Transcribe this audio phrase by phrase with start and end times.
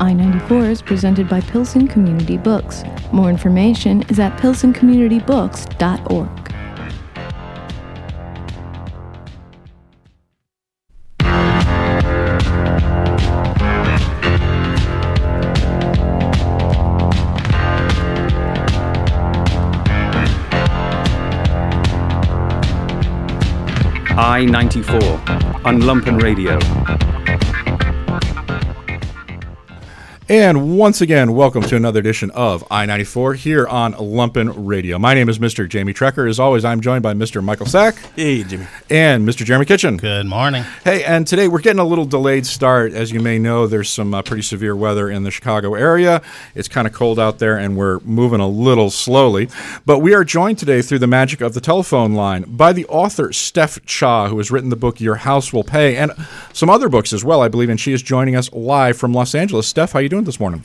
[0.00, 2.84] I 94 is presented by Pilsen Community Books.
[3.12, 6.28] More information is at pilsencommunitybooks.org.
[24.20, 24.96] I 94
[25.64, 26.58] on Lumpen Radio.
[30.30, 34.98] And once again, welcome to another edition of I 94 here on Lumpen Radio.
[34.98, 35.66] My name is Mr.
[35.66, 36.28] Jamie Trecker.
[36.28, 37.42] As always, I'm joined by Mr.
[37.42, 37.94] Michael Sack.
[38.14, 38.66] Hey, Jimmy.
[38.90, 39.46] And Mr.
[39.46, 39.96] Jeremy Kitchen.
[39.96, 40.64] Good morning.
[40.84, 42.92] Hey, and today we're getting a little delayed start.
[42.92, 46.20] As you may know, there's some uh, pretty severe weather in the Chicago area.
[46.54, 49.48] It's kind of cold out there, and we're moving a little slowly.
[49.86, 53.32] But we are joined today through the magic of the telephone line by the author,
[53.32, 56.12] Steph Cha, who has written the book Your House Will Pay, and
[56.52, 57.70] some other books as well, I believe.
[57.70, 59.66] And she is joining us live from Los Angeles.
[59.66, 60.64] Steph, how you doing this morning?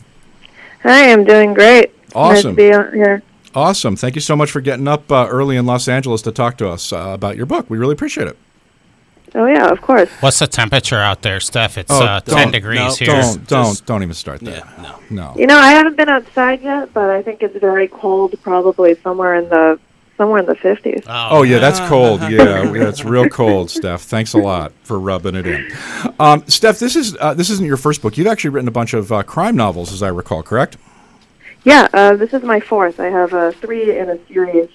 [0.83, 1.91] Hi, I'm doing great.
[2.15, 2.33] Awesome.
[2.33, 3.23] Nice to be out here.
[3.55, 3.95] Awesome.
[3.95, 6.69] Thank you so much for getting up uh, early in Los Angeles to talk to
[6.69, 7.69] us uh, about your book.
[7.69, 8.37] We really appreciate it.
[9.35, 10.09] Oh yeah, of course.
[10.19, 11.77] What's the temperature out there, Steph?
[11.79, 13.07] It's Oh, uh, 10 degrees no, here.
[13.21, 14.57] Don't, don't, Just- don't even start there.
[14.57, 15.31] Yeah, no.
[15.31, 15.33] No.
[15.39, 18.35] You know, I haven't been outside yet, but I think it's very cold.
[18.43, 19.79] Probably somewhere in the
[20.17, 21.03] somewhere in the fifties.
[21.07, 22.21] Oh yeah, that's cold.
[22.33, 24.01] Yeah, yeah, it's real cold, Steph.
[24.01, 25.71] Thanks a lot for rubbing it in.
[26.19, 28.17] Um, Steph, this is uh, this isn't your first book.
[28.17, 30.41] You've actually written a bunch of uh, crime novels, as I recall.
[30.41, 30.77] Correct?
[31.63, 32.99] Yeah, uh, this is my fourth.
[32.99, 34.69] I have uh, three in a series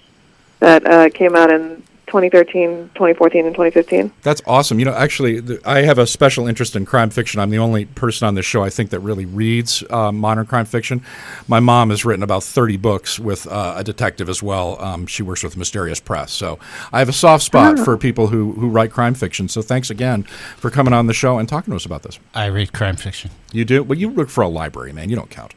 [0.61, 4.13] that uh, came out in 2013, 2014, and 2015.
[4.23, 4.79] That's awesome.
[4.79, 7.41] You know, actually, th- I have a special interest in crime fiction.
[7.41, 10.65] I'm the only person on this show I think that really reads uh, modern crime
[10.65, 11.03] fiction.
[11.47, 14.81] My mom has written about 30 books with uh, a detective as well.
[14.83, 16.59] Um, she works with Mysterious Press, so
[16.93, 19.49] I have a soft spot for people who who write crime fiction.
[19.49, 20.25] So thanks again
[20.57, 22.19] for coming on the show and talking to us about this.
[22.35, 23.31] I read crime fiction.
[23.53, 23.83] You do?
[23.83, 25.11] Well, you work for a library, man.
[25.11, 25.55] You don't count.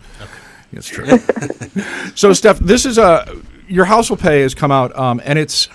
[0.73, 1.05] It's true.
[2.15, 3.25] so, Steph, this is a
[3.67, 5.69] your house will pay has come out, um, and it's.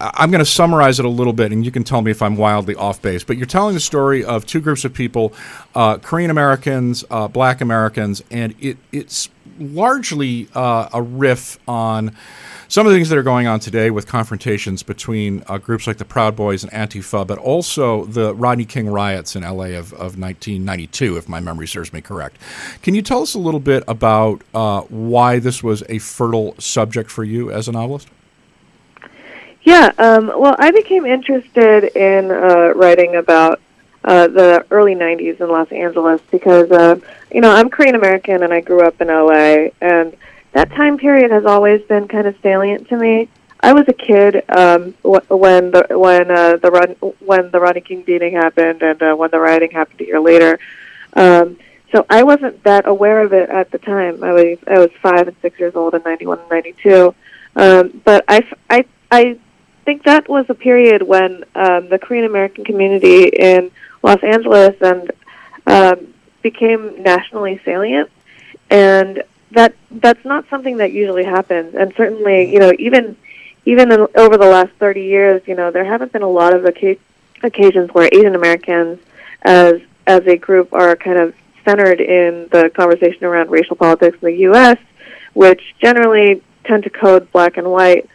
[0.00, 2.36] I'm going to summarize it a little bit, and you can tell me if I'm
[2.36, 3.24] wildly off base.
[3.24, 5.32] But you're telling the story of two groups of people,
[5.74, 12.14] uh, Korean Americans, uh, Black Americans, and it, it's largely uh, a riff on
[12.70, 15.96] some of the things that are going on today with confrontations between uh, groups like
[15.96, 20.18] the Proud Boys and Antifa, but also the Rodney King riots in LA of, of
[20.18, 22.36] 1992, if my memory serves me correct.
[22.82, 27.10] Can you tell us a little bit about uh, why this was a fertile subject
[27.10, 28.08] for you as a novelist?
[29.62, 33.60] Yeah, um, well, I became interested in uh, writing about
[34.04, 36.98] uh, the early 90s in Los Angeles because, uh,
[37.32, 40.16] you know, I'm Korean American and I grew up in LA, and
[40.52, 43.28] that time period has always been kind of salient to me.
[43.60, 47.80] I was a kid um, wh- when the when uh, the Rod- when the Rodney
[47.80, 50.60] King beating happened and uh, when the rioting happened a year later.
[51.14, 51.58] Um,
[51.90, 54.22] so I wasn't that aware of it at the time.
[54.22, 57.14] I was I was five and six years old in '91 and '92.
[57.56, 59.38] Um, but I, I I
[59.88, 63.70] think that was a period when um, the Korean American community in
[64.02, 65.10] Los Angeles and
[65.66, 66.12] um,
[66.42, 68.10] became nationally salient,
[68.68, 69.22] and
[69.52, 71.74] that that's not something that usually happens.
[71.74, 73.16] And certainly, you know, even
[73.64, 76.64] even in, over the last thirty years, you know, there haven't been a lot of
[76.64, 76.98] occa-
[77.42, 79.00] occasions where Asian Americans,
[79.40, 81.34] as as a group, are kind of
[81.64, 84.76] centered in the conversation around racial politics in the U.S.,
[85.32, 88.06] which generally tend to code black and white.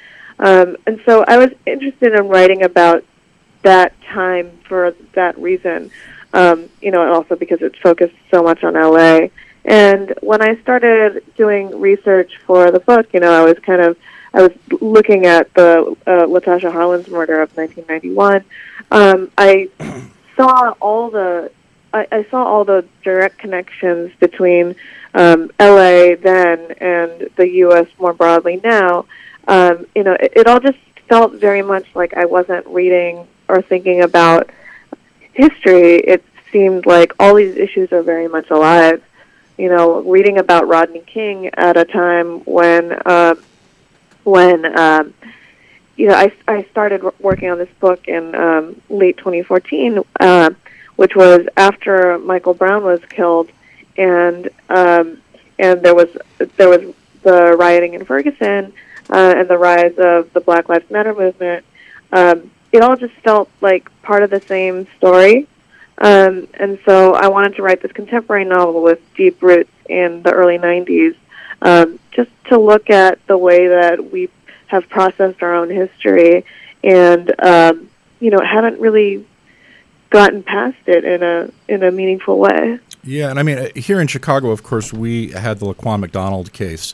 [0.43, 3.05] Um, and so I was interested in writing about
[3.61, 5.89] that time for that reason,
[6.33, 9.27] um, you know, and also because it's focused so much on LA.
[9.63, 13.97] And when I started doing research for the book, you know, I was kind of
[14.33, 18.43] I was looking at the uh, Latasha Harlins' murder of 1991.
[18.91, 19.69] Um, I
[20.35, 21.51] saw all the
[21.93, 24.75] I, I saw all the direct connections between
[25.13, 27.87] um, LA then and the U.S.
[27.97, 29.05] more broadly now.
[29.47, 30.77] Um, you know, it, it all just
[31.09, 34.49] felt very much like I wasn't reading or thinking about
[35.33, 35.97] history.
[35.97, 39.03] It seemed like all these issues are very much alive.
[39.57, 43.35] You know, reading about Rodney King at a time when uh,
[44.23, 45.13] when um,
[45.95, 49.99] you know I, I started working on this book in um, late 2014.
[50.19, 50.51] Uh,
[50.95, 53.49] which was after Michael Brown was killed,
[53.97, 55.21] and um,
[55.57, 56.09] and there was
[56.57, 56.93] there was
[57.23, 58.73] the rioting in Ferguson
[59.09, 61.65] uh, and the rise of the Black Lives Matter movement.
[62.11, 65.47] Um, it all just felt like part of the same story,
[65.99, 70.31] um, and so I wanted to write this contemporary novel with deep roots in the
[70.31, 71.15] early '90s,
[71.61, 74.29] um, just to look at the way that we
[74.67, 76.45] have processed our own history,
[76.83, 77.89] and um,
[78.19, 79.25] you know haven't really
[80.13, 82.79] gotten past it in a in a meaningful way.
[83.03, 86.53] Yeah, and I mean, uh, here in Chicago, of course, we had the Laquan McDonald
[86.53, 86.93] case.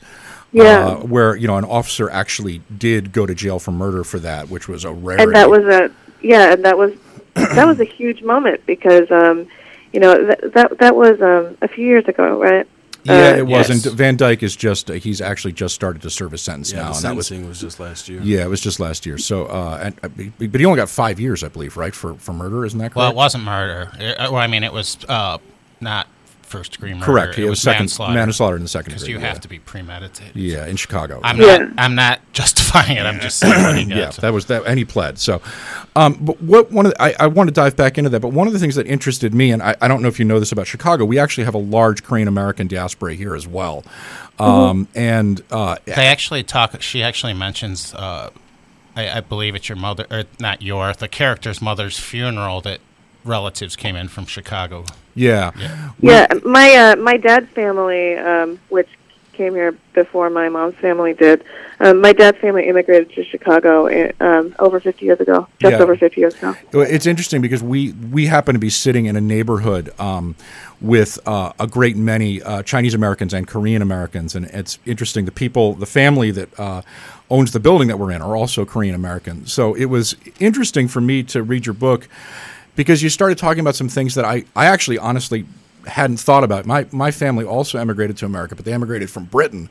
[0.52, 0.88] Yeah.
[0.88, 4.50] Uh, where, you know, an officer actually did go to jail for murder for that,
[4.50, 5.24] which was a rarity.
[5.26, 5.92] and that was a
[6.22, 6.94] yeah, and that was
[7.36, 9.48] that was a huge moment because um,
[9.94, 12.68] you know that that that was um, a few years ago, right?
[13.04, 13.70] Yeah, Uh, it was.
[13.70, 13.86] Yes.
[13.86, 16.80] And Van Dyke is just, uh, he's actually just started to serve a sentence Yeah,
[16.80, 16.90] now.
[16.92, 18.20] the and that was, was, just last year.
[18.22, 19.18] yeah, it was just last year.
[19.18, 20.10] So, uh, and, uh,
[20.50, 22.96] but he only got five years, I believe, right, for, for murder, isn't that correct?
[22.98, 23.90] Well, it wasn't murder.
[23.98, 25.38] It- uh, well, I mean, it was uh,
[25.80, 26.08] not
[26.50, 27.06] first degree murder.
[27.06, 27.38] Correct.
[27.40, 28.14] It, It was second manslaughter.
[28.14, 28.96] manslaughter in the second degree.
[28.96, 29.14] Because degree.
[29.14, 29.28] you yeah.
[29.34, 30.36] have to be premeditated.
[30.36, 31.22] Yeah, in Chicago.
[31.24, 31.58] I'm Yeah.
[31.58, 31.70] not.
[31.78, 33.06] I'm not justifying it.
[33.06, 33.96] I'm just saying what he got.
[33.98, 35.20] yeah, that was that, and he pled.
[35.20, 35.42] So,
[35.96, 38.20] um, but what one of the, I, I want to dive back into that.
[38.20, 40.26] But one of the things that interested me, and I, I don't know if you
[40.26, 43.84] know this about Chicago, we actually have a large Korean American diaspora here as well.
[44.40, 46.82] Um, and uh, They actually talk.
[46.82, 47.94] She actually mentions.
[47.94, 48.30] Uh,
[48.96, 52.80] I, I believe it's your mother, or not your, the character's mother's funeral that
[53.24, 54.86] relatives came in from Chicago.
[55.16, 55.52] yeah,
[56.00, 58.88] Yeah, my uh, my dad's family, um, which
[59.34, 61.46] came here before my mom's family did.
[61.80, 65.82] Um, my dad's family immigrated to Chicago uh, um, over 50 years ago, just Yeah.
[65.82, 66.54] over 50 years ago.
[66.74, 70.36] It's interesting because we we happen to be sitting in a neighborhood um,
[70.82, 75.24] with uh, a great many uh, Chinese Americans and Korean Americans, and it's interesting.
[75.24, 76.82] The people, the family that uh,
[77.30, 79.46] owns the building that we're in, are also Korean American.
[79.46, 82.10] So it was interesting for me to read your book
[82.80, 85.46] because you started talking about some things that I I actually honestly
[85.86, 86.66] hadn't thought about.
[86.66, 89.68] My my family also emigrated to America, but they emigrated from Britain,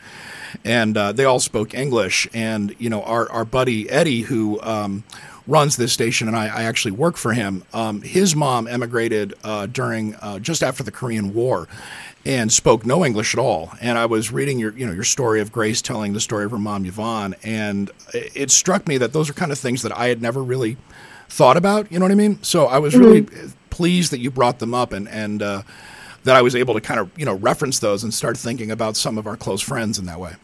[0.63, 2.29] and uh, they all spoke English.
[2.35, 5.05] And you know, our our buddy Eddie, who um,
[5.47, 7.65] runs this station, and I, I actually work for him.
[7.73, 11.67] Um, his mom emigrated uh, during uh, just after the Korean War.
[12.27, 13.73] And spoke no English at all.
[13.81, 16.51] And I was reading your, you know, your story of Grace telling the story of
[16.51, 19.97] her mom Yvonne, and it it struck me that those are kind of things that
[19.97, 20.77] I had never really
[21.29, 21.91] thought about.
[21.93, 22.43] You know what I mean?
[22.43, 23.27] So I was really
[23.71, 25.63] pleased that you brought them up and and uh,
[26.25, 28.97] that I was able to kind of you know reference those and start thinking about
[28.97, 30.35] some of our close friends in that way.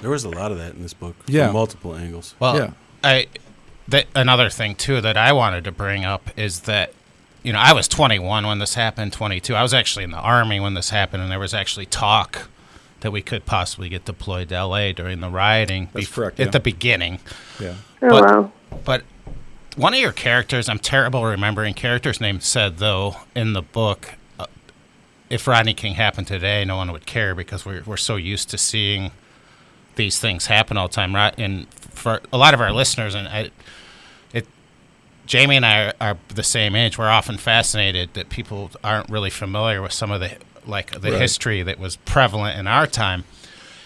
[0.00, 1.14] There was a lot of that in this book.
[1.26, 1.46] Yeah.
[1.46, 2.34] From multiple angles.
[2.40, 2.70] Well, Yeah.
[3.04, 3.26] I
[3.88, 6.92] that another thing too that I wanted to bring up is that
[7.42, 9.54] you know I was 21 when this happened, 22.
[9.54, 12.48] I was actually in the army when this happened, and there was actually talk
[13.00, 14.92] that we could possibly get deployed to L.A.
[14.92, 15.88] during the rioting.
[15.92, 17.18] That's bef- correct, At the beginning,
[17.58, 17.74] Yeah.
[18.00, 18.52] Oh, But- wow.
[18.84, 19.02] but
[19.76, 24.46] one of your characters, I'm terrible remembering characters' names, said though in the book, uh,
[25.30, 28.58] if Rodney King happened today, no one would care because we're we're so used to
[28.58, 29.10] seeing
[29.96, 31.34] these things happen all the time, right?
[31.38, 33.50] And for a lot of our listeners, and I,
[34.32, 34.46] it,
[35.26, 36.96] Jamie and I are, are the same age.
[36.98, 40.36] We're often fascinated that people aren't really familiar with some of the
[40.66, 41.20] like the Right.
[41.20, 43.24] history that was prevalent in our time.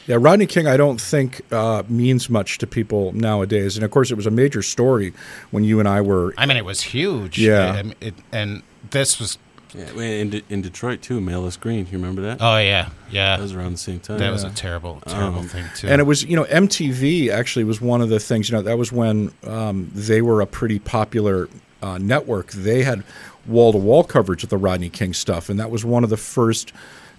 [0.07, 4.11] Yeah, Rodney King, I don't think uh, means much to people nowadays, and of course,
[4.11, 5.13] it was a major story
[5.51, 6.33] when you and I were.
[6.39, 7.39] I mean, it was huge.
[7.39, 7.73] Yeah.
[7.73, 9.39] I mean, it, and this was.
[9.75, 11.87] Yeah, in, De- in Detroit too, Malice Green.
[11.91, 12.39] You remember that?
[12.41, 13.37] Oh yeah, yeah.
[13.37, 14.19] that was around the same time.
[14.19, 15.89] That was a terrible, terrible Um, thing too.
[15.89, 18.49] And it was, you know, MTV actually was one of the things.
[18.49, 21.49] You know, that was when um, they were a pretty popular
[21.83, 22.53] uh, network.
[22.53, 23.03] They had
[23.45, 26.17] wall to wall coverage of the Rodney King stuff, and that was one of the
[26.17, 26.73] first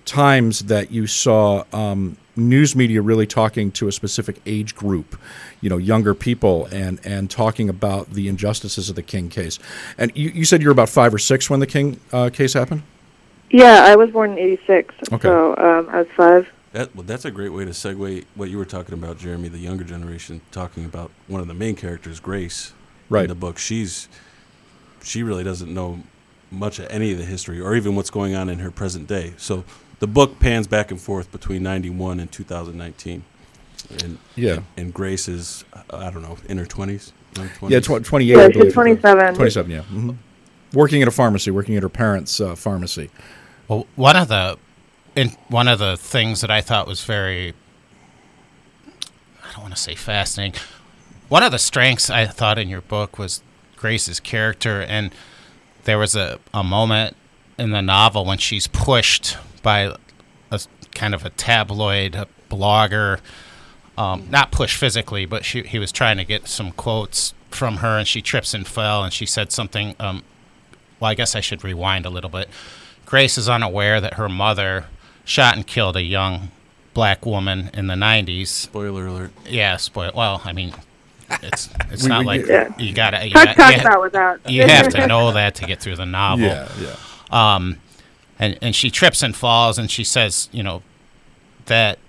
[0.05, 5.19] times that you saw um, news media really talking to a specific age group,
[5.61, 9.59] you know, younger people, and and talking about the injustices of the King case.
[9.97, 12.53] And you, you said you were about five or six when the King uh, case
[12.53, 12.83] happened.
[13.49, 15.27] Yeah, I was born in '86, Okay.
[15.27, 16.49] so um, I was five.
[16.73, 19.57] That, well, that's a great way to segue what you were talking about, Jeremy, the
[19.57, 22.73] younger generation, talking about one of the main characters, Grace,
[23.09, 23.23] Right.
[23.23, 23.57] in the book.
[23.57, 24.09] She's
[25.01, 26.03] she really doesn't know
[26.51, 29.33] much of any of the history or even what's going on in her present day.
[29.37, 29.63] So
[29.99, 33.23] the book pans back and forth between 91 and 2019.
[34.03, 34.59] And Yeah.
[34.75, 37.69] and Grace is I don't know, in her 20s, 20s.
[37.69, 38.35] Yeah, tw- 28.
[38.37, 39.35] Yeah, I she's 27.
[39.35, 39.81] 27, yeah.
[39.83, 40.11] hmm
[40.73, 43.09] Working at a pharmacy, working at her parents' uh, pharmacy.
[43.69, 44.57] well, one of the,
[45.15, 47.53] in, one of the things that I thought was very,
[49.43, 50.59] I don't want to say fascinating.
[51.29, 53.41] One of the strengths I thought in your book was
[53.77, 55.11] Grace's character, and
[55.85, 57.15] there was a, a moment
[57.57, 59.93] in the novel when she's pushed by
[60.49, 60.59] a
[60.95, 63.19] kind of a tabloid a blogger
[63.97, 67.97] um, not pushed physically, but she, he was trying to get some quotes from her,
[67.97, 69.93] and she trips and fell, and she said something.
[69.99, 70.23] Um,
[71.01, 72.47] well, I guess I should rewind a little bit.
[73.05, 74.85] Grace is unaware that her mother
[75.25, 76.49] shot and killed a young
[76.93, 78.47] black woman in the 90s.
[78.47, 79.31] Spoiler alert.
[79.49, 80.11] Yeah, spoil.
[80.15, 80.73] Well, I mean,
[81.43, 83.25] it's it's We- not we like get- you gotta.
[83.27, 84.49] You, Hard got, talk you, about without.
[84.49, 86.95] you have to know that to get through the novel Yeah, yeah.
[87.55, 87.77] um,
[88.39, 90.83] and and she trips and falls, and she says, you know,
[91.65, 91.99] that,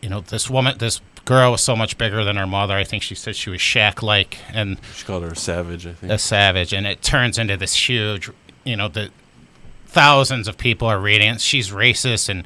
[0.00, 2.74] you know, this woman, this girl was so much bigger than her mother.
[2.74, 5.92] I think she said she was shack like and She called her a savage, I
[5.92, 6.12] think.
[6.12, 8.30] a savage, and it turns into this huge,
[8.64, 9.10] you know, the
[9.86, 11.40] thousands of people are reading it.
[11.40, 12.44] She's racist, and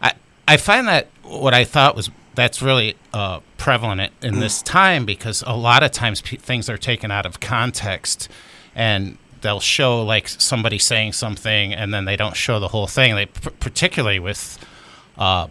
[0.00, 0.12] I
[0.48, 5.42] I find that what I thought was that's really uh, prevalent in this time because
[5.46, 8.28] a lot of times p- things are taken out of context,
[8.74, 13.14] and they'll show like somebody saying something, and then they don't show the whole thing.
[13.14, 14.58] They p- particularly with
[15.16, 15.46] uh,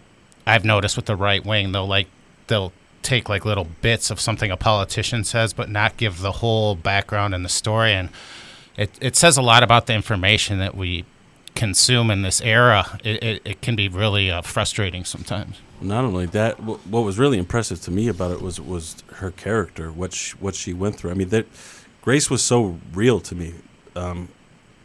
[0.46, 2.08] I've noticed with the right wing, they'll like
[2.46, 2.72] they'll
[3.02, 7.34] take like little bits of something a politician says, but not give the whole background
[7.34, 7.92] and the story.
[7.92, 8.10] And
[8.76, 11.04] it, it says a lot about the information that we
[11.54, 12.98] consume in this era.
[13.04, 15.60] It, it, it can be really uh, frustrating sometimes.
[15.80, 19.30] Not only that, wh- what was really impressive to me about it was was her
[19.30, 21.10] character, what she, what she went through.
[21.10, 21.46] I mean, that
[22.02, 23.54] Grace was so real to me.
[23.96, 24.28] Um,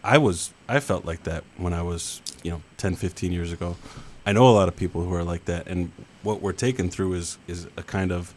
[0.04, 3.78] I was I felt like that when I was you know 10, 15 years ago.
[4.26, 5.92] I know a lot of people who are like that, and
[6.24, 8.34] what we're taken through is is a kind of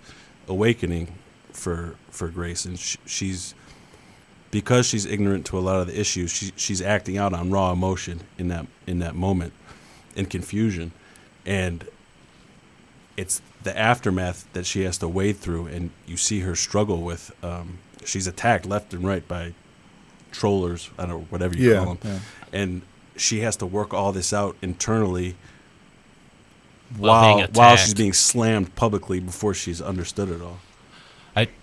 [0.48, 1.14] awakening
[1.52, 3.54] for for Grace, and sh- she's
[4.50, 6.30] because she's ignorant to a lot of the issues.
[6.30, 9.52] She, she's acting out on raw emotion in that in that moment,
[10.16, 10.92] in confusion,
[11.44, 11.86] and
[13.16, 17.32] it's the aftermath that she has to wade through, and you see her struggle with.
[17.42, 19.54] Um, she's attacked left and right by
[20.34, 21.98] trollers, I don't know whatever you Yeah, call them,
[22.52, 22.60] yeah.
[22.60, 22.82] and
[23.16, 25.36] she has to work all this out internally
[26.96, 30.58] While while while she's being slammed publicly before she's understood it all.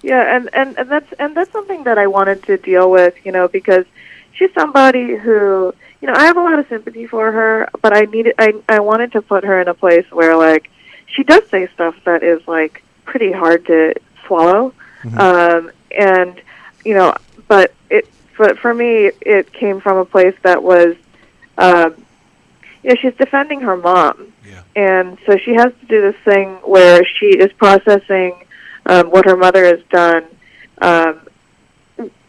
[0.01, 3.31] Yeah, and, and, and that's and that's something that I wanted to deal with, you
[3.31, 3.85] know, because
[4.33, 8.01] she's somebody who, you know, I have a lot of sympathy for her, but I
[8.01, 10.69] needed I I wanted to put her in a place where like
[11.05, 13.93] she does say stuff that is like pretty hard to
[14.25, 14.73] swallow,
[15.17, 16.41] um, and
[16.83, 17.15] you know,
[17.47, 18.09] but it
[18.41, 20.95] but for me it came from a place that was,
[21.59, 21.93] um,
[22.81, 24.63] you know, she's defending her mom, Yeah.
[24.75, 28.33] and so she has to do this thing where she is processing
[28.87, 30.23] um, what her mother has done,
[30.81, 31.19] um,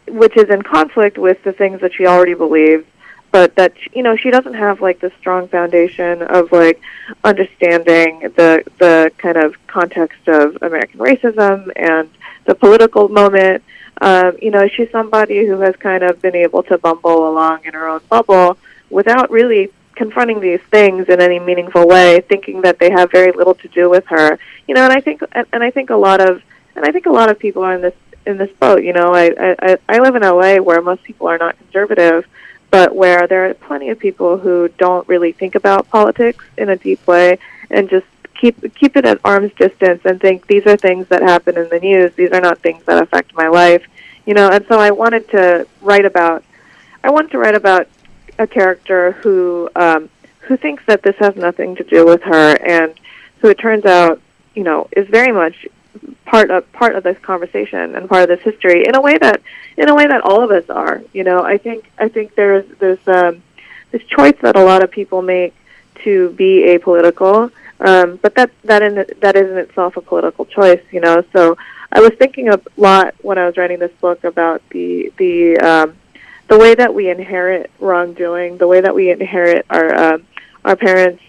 [0.06, 2.84] which is in conflict with the things that she already believes,
[3.30, 6.78] but that you know she doesn't have like the strong foundation of like
[7.24, 12.10] understanding the the kind of context of American racism and
[12.44, 13.62] the political moment.
[14.02, 17.72] Um, you know, she's somebody who has kind of been able to bumble along in
[17.74, 18.58] her own bubble
[18.90, 23.54] without really confronting these things in any meaningful way, thinking that they have very little
[23.54, 24.40] to do with her.
[24.66, 26.42] You know, and I think and, I think a lot of
[26.74, 27.94] and I think a lot of people are in this
[28.26, 28.82] in this boat.
[28.82, 32.26] You know, I I, I live in LA where most people are not conservative,
[32.72, 36.76] but where there are plenty of people who don't really think about politics in a
[36.76, 37.38] deep way
[37.70, 41.56] and just keep keep it at arm's distance and think these are things that happen
[41.56, 42.12] in the news.
[42.14, 43.86] These are not things that affect my life.
[44.26, 46.44] You know, and so I wanted to write about
[47.04, 47.88] I wanted to write about
[48.38, 50.08] a character who um,
[50.40, 52.94] who thinks that this has nothing to do with her, and
[53.38, 54.20] who it turns out,
[54.54, 55.66] you know, is very much
[56.24, 59.42] part of part of this conversation and part of this history in a way that
[59.76, 61.02] in a way that all of us are.
[61.12, 63.42] You know, I think I think there's there's um,
[63.90, 65.54] this choice that a lot of people make
[66.04, 67.50] to be apolitical,
[67.80, 70.82] um, but that that in that is in itself a political choice.
[70.90, 71.56] You know, so
[71.92, 75.96] I was thinking a lot when I was writing this book about the the um,
[76.48, 80.26] the way that we inherit wrongdoing, the way that we inherit our um,
[80.64, 81.22] our parents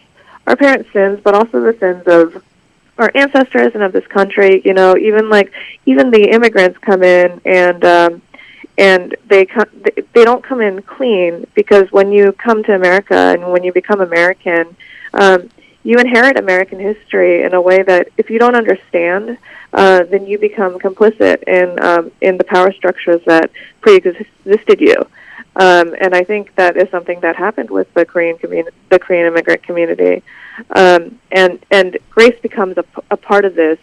[0.48, 2.43] our parents' sins, but also the sins of
[2.98, 4.62] our ancestors and of this country.
[4.63, 5.51] You know, even like
[5.86, 8.22] even the immigrants come in and um,
[8.77, 13.15] and they come they, they don't come in clean because when you come to America
[13.15, 14.77] and when you become American,
[15.13, 15.50] um,
[15.83, 19.37] you inherit American history in a way that if you don't understand,
[19.73, 24.95] uh, then you become complicit in um, in the power structures that pre-existed you.
[25.55, 29.27] Um, and I think that is something that happened with the Korean community, the Korean
[29.27, 30.23] immigrant community.
[30.75, 33.79] Um, and and Grace becomes a, a part of this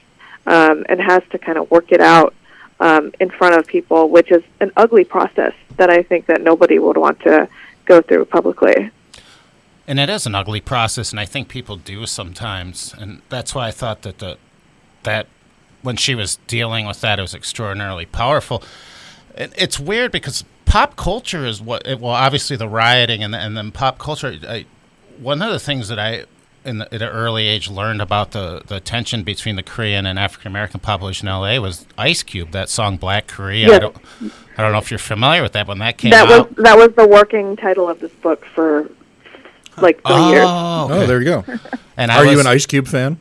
[0.46, 2.34] um, and has to kind of work it out
[2.80, 6.78] um, in front of people, which is an ugly process that I think that nobody
[6.78, 7.48] would want to
[7.84, 8.90] go through publicly.
[9.90, 13.66] And it is an ugly process, and I think people do sometimes, and that's why
[13.66, 14.38] I thought that the
[15.02, 15.26] that
[15.82, 18.62] when she was dealing with that, it was extraordinarily powerful.
[19.34, 23.56] It, it's weird because pop culture is what it, well, obviously the rioting and and
[23.56, 24.38] then pop culture.
[24.46, 24.66] I,
[25.18, 26.26] one of the things that I
[26.64, 30.20] in the, at an early age learned about the, the tension between the Korean and
[30.20, 33.74] African American population in LA was Ice Cube, that song Black Korea.
[33.74, 33.96] I don't
[34.56, 36.50] I don't know if you're familiar with that when that came that out.
[36.50, 38.88] was that was the working title of this book for
[39.82, 40.46] like three years.
[40.48, 41.06] oh, Oh, okay.
[41.06, 41.44] there you go.
[41.96, 43.18] and I Are you an Ice Cube fan?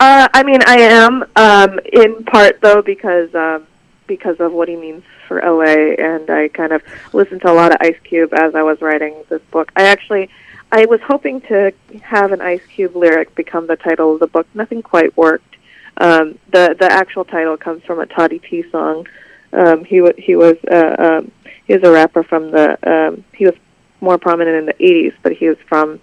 [0.00, 3.66] Uh, I mean, I am um, in part though because um,
[4.06, 6.82] because of what he means for LA, and I kind of
[7.12, 9.70] listened to a lot of Ice Cube as I was writing this book.
[9.76, 10.28] I actually,
[10.72, 11.72] I was hoping to
[12.02, 14.46] have an Ice Cube lyric become the title of the book.
[14.54, 15.56] Nothing quite worked.
[15.98, 19.06] Um, the the actual title comes from a Toddy Tee song.
[19.52, 21.32] Um, he wa he was uh, um,
[21.64, 23.54] he was a rapper from the um, he was
[24.02, 26.00] more prominent in the '80s, but he was from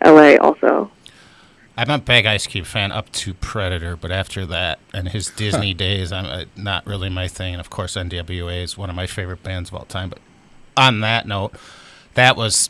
[0.00, 0.38] L.A.
[0.38, 0.90] also.
[1.76, 5.72] I'm a big Ice Cube fan up to Predator, but after that and his Disney
[5.72, 7.54] days, I'm uh, not really my thing.
[7.54, 10.10] And of course, NWA is one of my favorite bands of all time.
[10.10, 10.18] But
[10.76, 11.54] on that note,
[12.14, 12.68] that was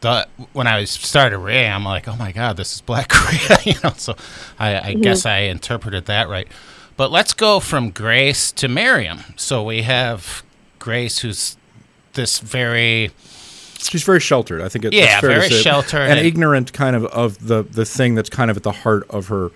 [0.00, 3.74] the when I started Ray, I'm like, oh my god, this is Black Korea, you
[3.84, 3.92] know.
[3.96, 4.14] So
[4.58, 6.48] I, I guess I interpreted that right.
[6.96, 9.20] But let's go from Grace to Miriam.
[9.36, 10.44] So we have
[10.78, 11.56] Grace, who's
[12.14, 13.10] this very
[13.88, 14.60] She's very sheltered.
[14.62, 15.62] I think it's Yeah, fair very to say.
[15.62, 18.72] sheltered and, and- ignorant, kind of of the the thing that's kind of at the
[18.72, 19.50] heart of her.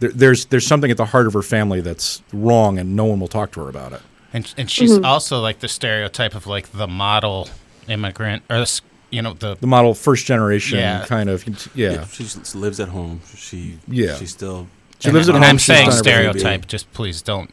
[0.00, 3.20] There, there's there's something at the heart of her family that's wrong, and no one
[3.20, 4.02] will talk to her about it.
[4.32, 5.04] And and she's mm-hmm.
[5.04, 7.48] also like the stereotype of like the model
[7.88, 11.04] immigrant or this, you know the The model first generation Yeah.
[11.06, 11.46] kind of
[11.76, 11.90] yeah.
[11.92, 12.24] Yeah, she
[12.58, 13.20] lives at home.
[13.36, 14.16] She Yeah.
[14.16, 14.68] She still
[15.00, 16.66] She and, lives at home, I'm saying stereotype.
[16.66, 17.50] Just please don't.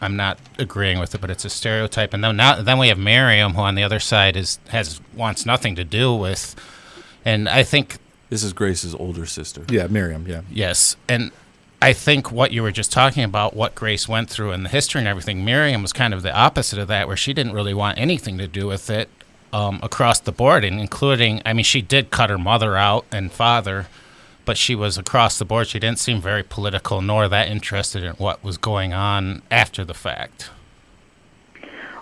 [0.00, 2.14] I'm not agreeing with it, but it's a stereotype.
[2.14, 5.44] And then now then we have Miriam, who on the other side is has wants
[5.44, 6.54] nothing to do with.
[7.24, 7.98] And I think
[8.30, 9.64] This is Grace's older sister.
[9.68, 10.24] Yeah, Miriam.
[10.26, 11.30] Yeah, Yes, and
[11.82, 14.98] I think what you were just talking about, what Grace went through and the history
[15.00, 17.98] and everything, Miriam was kind of the opposite of that, where she didn't really want
[17.98, 19.08] anything to do with it
[19.52, 23.32] um, across the board, and including, I mean, she did cut her mother out and
[23.32, 23.86] father,
[24.50, 25.68] but she was across the board.
[25.68, 29.94] She didn't seem very political nor that interested in what was going on after the
[29.94, 30.50] fact.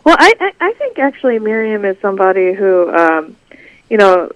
[0.02, 3.36] Well, I, I I think actually Miriam is somebody who, um,
[3.90, 4.32] you know,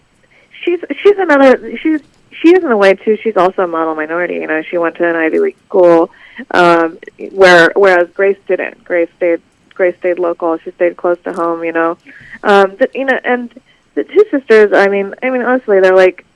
[0.63, 2.03] she's she's another she's
[2.33, 3.17] she is in a way too.
[3.17, 4.35] She's also a model minority.
[4.35, 6.11] You know, she went to an Ivy League school,
[6.51, 6.99] um,
[7.31, 8.85] where whereas Grace didn't.
[8.85, 9.41] Grace stayed
[9.73, 10.59] Grace stayed local.
[10.59, 11.65] She stayed close to home.
[11.65, 11.97] You know,
[12.43, 13.59] um, the, you know, and
[13.95, 14.75] the two sisters.
[14.75, 16.27] I mean, I mean, honestly, they're like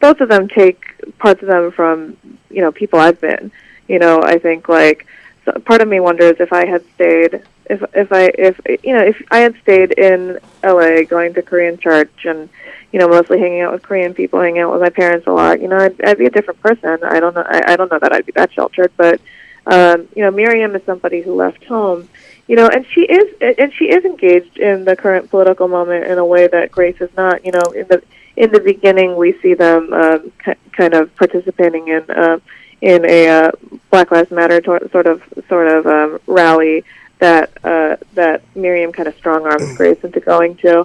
[0.00, 2.16] both of them take parts of them from
[2.50, 3.50] you know people I've been.
[3.88, 5.06] You know, I think like
[5.44, 9.02] so part of me wonders if I had stayed if if I if you know
[9.02, 12.48] if I had stayed in LA going to Korean church and
[12.92, 15.60] you know mostly hanging out with Korean people hanging out with my parents a lot
[15.60, 17.98] you know I'd, I'd be a different person I don't know I, I don't know
[17.98, 19.20] that I'd be that sheltered but
[19.66, 22.08] um you know Miriam is somebody who left home
[22.46, 26.18] you know and she is and she is engaged in the current political moment in
[26.18, 28.02] a way that Grace is not you know in the
[28.36, 32.38] in the beginning we see them um, ki- kind of participating in uh,
[32.80, 33.50] in a uh,
[33.90, 36.84] Black Lives Matter tor- sort of sort of um, rally
[37.18, 40.80] that uh, that Miriam kind of strong arms Grace into going to,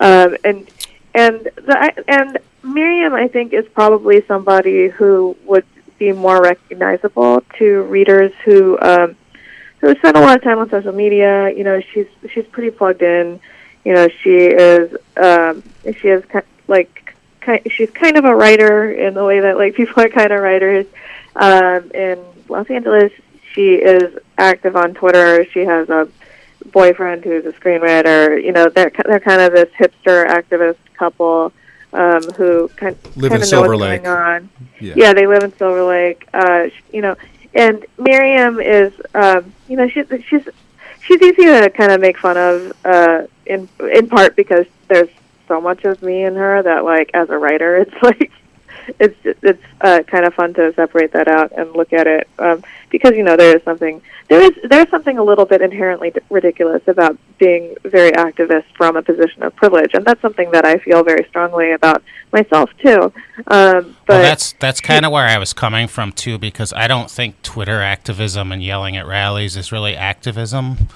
[0.00, 0.70] um, and
[1.14, 5.66] and the, and Miriam I think is probably somebody who would
[5.98, 9.16] be more recognizable to readers who um,
[9.80, 11.50] who spend a lot of time on social media.
[11.50, 13.40] You know, she's she's pretty plugged in.
[13.84, 15.64] You know, she is um,
[16.00, 16.24] she is
[16.68, 20.32] like ki- she's kind of a writer in the way that like people are kind
[20.32, 20.86] of writers.
[21.36, 23.12] Um, in Los Angeles,
[23.52, 25.44] she is active on Twitter.
[25.46, 26.08] She has a
[26.72, 28.42] boyfriend who's a screenwriter.
[28.42, 31.52] You know, they're they're kind of this hipster activist couple
[31.92, 34.02] um, who kind, Live kind in of know Silver what's Lake.
[34.04, 34.48] going on.
[34.80, 34.94] yeah.
[34.96, 36.26] Yeah, they live in Silver Lake.
[36.32, 37.16] Uh, you know,
[37.54, 40.48] and Miriam is, um, you know, she's she's
[41.02, 45.08] she's easy to kind of make fun of, uh, in in part because there's
[45.48, 48.30] so much of me in her that, like, as a writer, it's like
[48.98, 52.62] it's it's uh, kind of fun to separate that out and look at it um,
[52.90, 56.20] because you know there is something there is there's something a little bit inherently d-
[56.30, 60.78] ridiculous about being very activist from a position of privilege, and that's something that I
[60.78, 62.02] feel very strongly about
[62.32, 63.12] myself too.
[63.48, 66.86] Um, but well, that's that's kind of where I was coming from too, because I
[66.86, 70.88] don't think Twitter activism and yelling at rallies is really activism,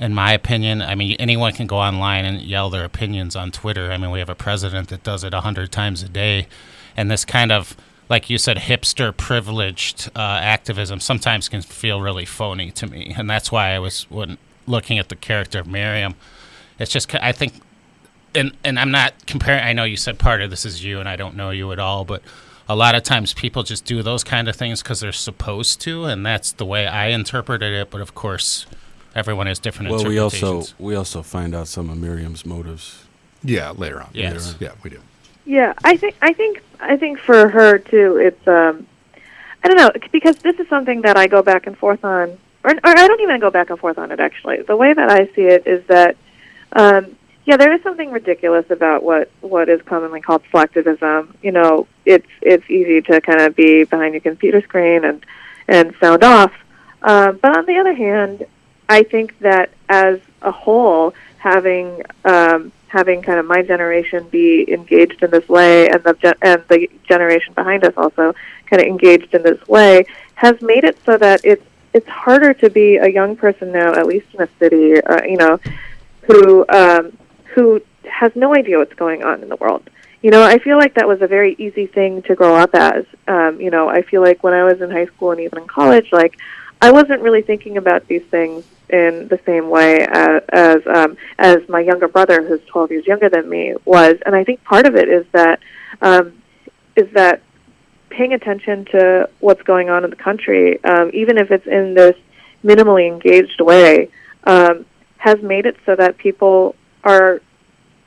[0.00, 0.82] in my opinion.
[0.82, 3.92] I mean, anyone can go online and yell their opinions on Twitter.
[3.92, 6.48] I mean, we have a president that does it a hundred times a day,
[6.96, 7.76] and this kind of
[8.08, 13.30] like you said, hipster privileged uh, activism sometimes can feel really phony to me, and
[13.30, 14.36] that's why I was when
[14.66, 16.16] looking at the character of Miriam.
[16.78, 17.54] It's just I think
[18.34, 19.64] and and I'm not comparing.
[19.64, 21.78] I know you said part of this is you, and I don't know you at
[21.78, 22.22] all, but
[22.68, 26.04] a lot of times people just do those kind of things because they're supposed to,
[26.04, 27.90] and that's the way I interpreted it.
[27.90, 28.66] But of course,
[29.20, 33.04] everyone has different Well, we also we also find out some of Miriam's motives.
[33.44, 34.08] Yeah, later on.
[34.12, 34.32] Yes.
[34.32, 34.56] Later on.
[34.60, 35.00] Yeah, we do.
[35.44, 38.86] Yeah, I think I think I think for her too, it's um,
[39.62, 42.70] I don't know because this is something that I go back and forth on, or,
[42.70, 44.20] or I don't even go back and forth on it.
[44.20, 46.16] Actually, the way that I see it is that,
[46.72, 51.34] um, yeah, there is something ridiculous about what what is commonly called slacktivism.
[51.42, 55.24] You know, it's it's easy to kind of be behind your computer screen and
[55.68, 56.52] and sound off,
[57.02, 58.46] um, but on the other hand,
[58.90, 65.22] I think that as a whole, having um, having kind of my generation be engaged
[65.22, 68.34] in this way, and the and the generation behind us also
[68.66, 72.68] kind of engaged in this way, has made it so that it's it's harder to
[72.68, 75.60] be a young person now, at least in a city, uh, you know,
[76.22, 77.16] who um,
[77.54, 79.88] who has no idea what's going on in the world.
[80.20, 83.04] You know, I feel like that was a very easy thing to grow up as.
[83.28, 85.68] Um, you know, I feel like when I was in high school and even in
[85.68, 86.36] college, like
[86.82, 91.58] I wasn't really thinking about these things in the same way as as, um, as
[91.68, 94.16] my younger brother, who's 12 years younger than me, was.
[94.24, 95.60] And I think part of it is that
[96.00, 96.42] um,
[96.96, 97.42] is that
[98.08, 102.16] paying attention to what's going on in the country, um, even if it's in this
[102.64, 104.10] minimally engaged way,
[104.44, 104.84] um,
[105.18, 107.40] has made it so that people are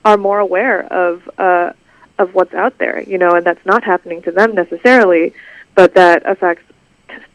[0.04, 1.72] are more aware of uh,
[2.20, 5.34] of what's out there, you know, and that's not happening to them necessarily,
[5.76, 6.64] but that affects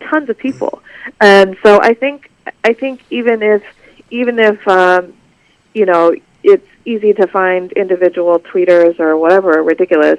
[0.01, 0.83] tons of people.
[1.21, 2.31] And so I think
[2.64, 3.62] I think even if
[4.11, 5.14] even if um,
[5.75, 10.19] you know it's easy to find individual tweeters or whatever ridiculous,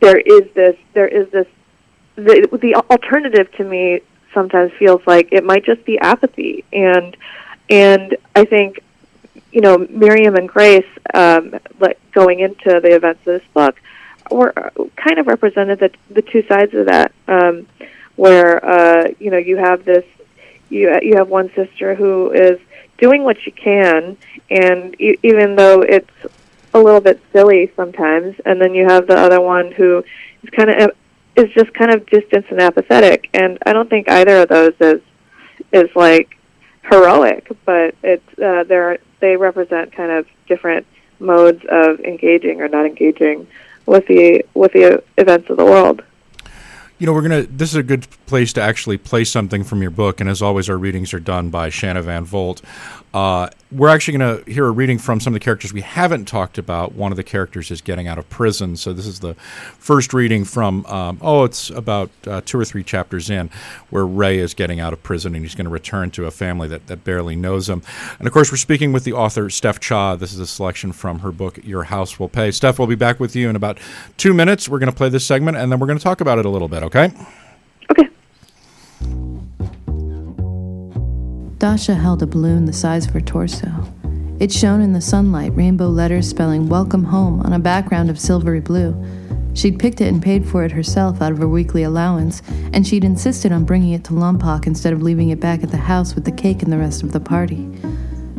[0.00, 1.46] there is this there is this
[2.16, 4.00] the the alternative to me
[4.34, 7.16] sometimes feels like it might just be apathy and
[7.70, 8.80] and I think
[9.52, 13.80] you know Miriam and Grace um, like going into the events of this book
[14.30, 14.52] were
[14.96, 17.66] kind of represented the the two sides of that um,
[18.18, 20.04] where uh, you know you have this
[20.68, 22.58] you you have one sister who is
[22.98, 24.16] doing what she can
[24.50, 26.10] and e- even though it's
[26.74, 30.04] a little bit silly sometimes and then you have the other one who
[30.42, 30.90] is kind of
[31.36, 35.00] is just kind of distant and apathetic and I don't think either of those is
[35.72, 36.36] is like
[36.82, 40.86] heroic but it's uh, they're they represent kind of different
[41.20, 43.46] modes of engaging or not engaging
[43.86, 46.02] with the with the events of the world.
[46.98, 47.42] You know, we're gonna.
[47.42, 50.68] This is a good place to actually play something from your book, and as always,
[50.68, 52.60] our readings are done by Shanna Van Volt.
[53.14, 56.26] Uh, we're actually going to hear a reading from some of the characters we haven't
[56.26, 56.94] talked about.
[56.94, 59.34] One of the characters is getting out of prison, so this is the
[59.78, 60.84] first reading from.
[60.86, 63.50] Um, oh, it's about uh, two or three chapters in,
[63.90, 66.68] where Ray is getting out of prison and he's going to return to a family
[66.68, 67.82] that, that barely knows him.
[68.18, 70.16] And of course, we're speaking with the author Steph Cha.
[70.16, 72.50] This is a selection from her book Your House Will Pay.
[72.50, 73.78] Steph, we'll be back with you in about
[74.16, 74.68] two minutes.
[74.68, 76.50] We're going to play this segment, and then we're going to talk about it a
[76.50, 76.82] little bit.
[76.82, 77.12] Okay.
[77.90, 78.08] Okay.
[81.58, 83.68] Dasha held a balloon the size of her torso.
[84.38, 88.60] It shone in the sunlight, rainbow letters spelling Welcome Home on a background of silvery
[88.60, 88.94] blue.
[89.54, 92.42] She'd picked it and paid for it herself out of her weekly allowance,
[92.72, 95.76] and she'd insisted on bringing it to Lompoc instead of leaving it back at the
[95.78, 97.68] house with the cake and the rest of the party.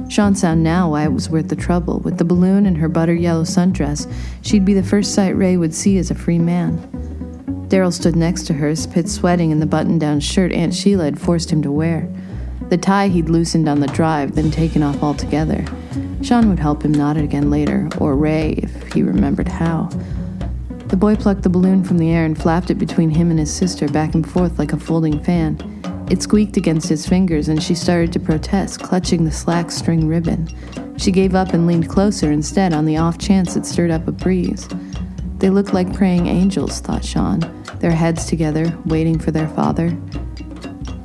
[0.08, 2.00] Sean saw now why it was worth the trouble.
[2.00, 4.10] With the balloon and her butter yellow sundress,
[4.44, 6.78] she'd be the first sight Ray would see as a free man.
[7.68, 11.20] Daryl stood next to her, spit sweating in the button down shirt Aunt Sheila had
[11.20, 12.10] forced him to wear.
[12.70, 15.66] The tie he'd loosened on the drive, then taken off altogether.
[16.22, 19.90] Sean would help him knot it again later, or Ray, if he remembered how.
[20.90, 23.52] The boy plucked the balloon from the air and flapped it between him and his
[23.54, 25.58] sister back and forth like a folding fan.
[26.12, 30.48] It squeaked against his fingers, and she started to protest, clutching the slack string ribbon.
[30.98, 34.12] She gave up and leaned closer instead on the off chance it stirred up a
[34.12, 34.68] breeze.
[35.38, 37.40] They looked like praying angels, thought Sean,
[37.80, 39.98] their heads together, waiting for their father.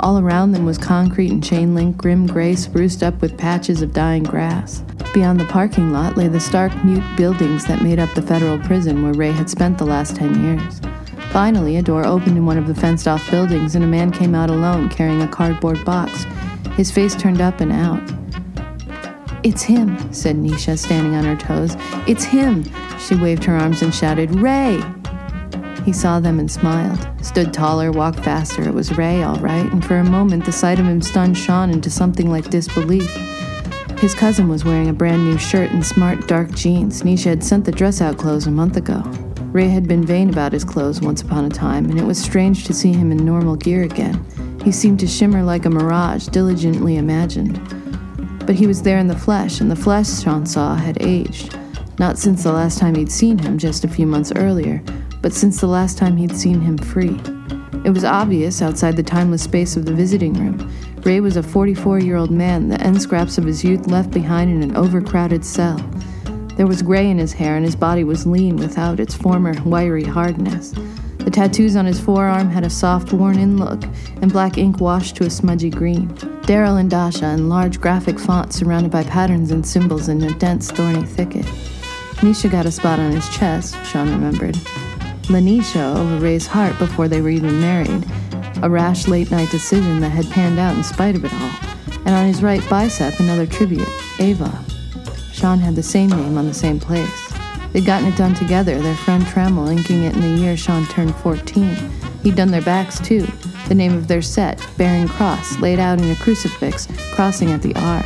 [0.05, 3.95] All around them was concrete and chain link, grim gray spruced up with patches of
[3.95, 4.83] dying grass.
[5.14, 9.03] Beyond the parking lot lay the stark, mute buildings that made up the federal prison
[9.03, 10.79] where Ray had spent the last ten years.
[11.31, 14.35] Finally, a door opened in one of the fenced off buildings, and a man came
[14.35, 16.25] out alone carrying a cardboard box,
[16.77, 18.03] his face turned up and out.
[19.43, 21.77] It's him, said Nisha, standing on her toes.
[22.07, 22.71] It's him!
[22.99, 24.83] She waved her arms and shouted, Ray!
[25.85, 28.62] He saw them and smiled, stood taller, walked faster.
[28.62, 31.70] It was Ray, all right, and for a moment the sight of him stunned Sean
[31.70, 33.11] into something like disbelief.
[33.99, 37.03] His cousin was wearing a brand new shirt and smart dark jeans.
[37.03, 39.03] Nisha had sent the dress out clothes a month ago.
[39.53, 42.64] Ray had been vain about his clothes once upon a time, and it was strange
[42.64, 44.25] to see him in normal gear again.
[44.64, 47.61] He seemed to shimmer like a mirage, diligently imagined.
[48.47, 51.59] But he was there in the flesh, and the flesh Sean saw had aged.
[51.99, 54.83] Not since the last time he'd seen him, just a few months earlier,
[55.24, 57.18] but since the last time he'd seen him free.
[57.82, 60.70] It was obvious outside the timeless space of the visiting room.
[61.02, 64.50] Ray was a 44 year old man, the end scraps of his youth left behind
[64.50, 65.78] in an overcrowded cell.
[66.58, 70.04] There was gray in his hair, and his body was lean without its former wiry
[70.04, 70.72] hardness.
[71.20, 73.82] The tattoos on his forearm had a soft, worn in look,
[74.20, 76.08] and black ink washed to a smudgy green.
[76.42, 80.70] Daryl and Dasha in large graphic font surrounded by patterns and symbols in a dense,
[80.70, 81.46] thorny thicket.
[82.20, 84.58] Nisha got a spot on his chest, Sean remembered.
[85.28, 88.04] Lanisha over Ray's heart before they were even married,
[88.62, 91.50] a rash late night decision that had panned out in spite of it all.
[92.04, 94.62] And on his right bicep, another tribute, Ava.
[95.32, 97.32] Sean had the same name on the same place.
[97.72, 101.14] They'd gotten it done together, their friend Trammell inking it in the year Sean turned
[101.16, 101.74] 14.
[102.22, 103.26] He'd done their backs too,
[103.68, 107.74] the name of their set, Bearing Cross, laid out in a crucifix, crossing at the
[107.76, 108.04] R.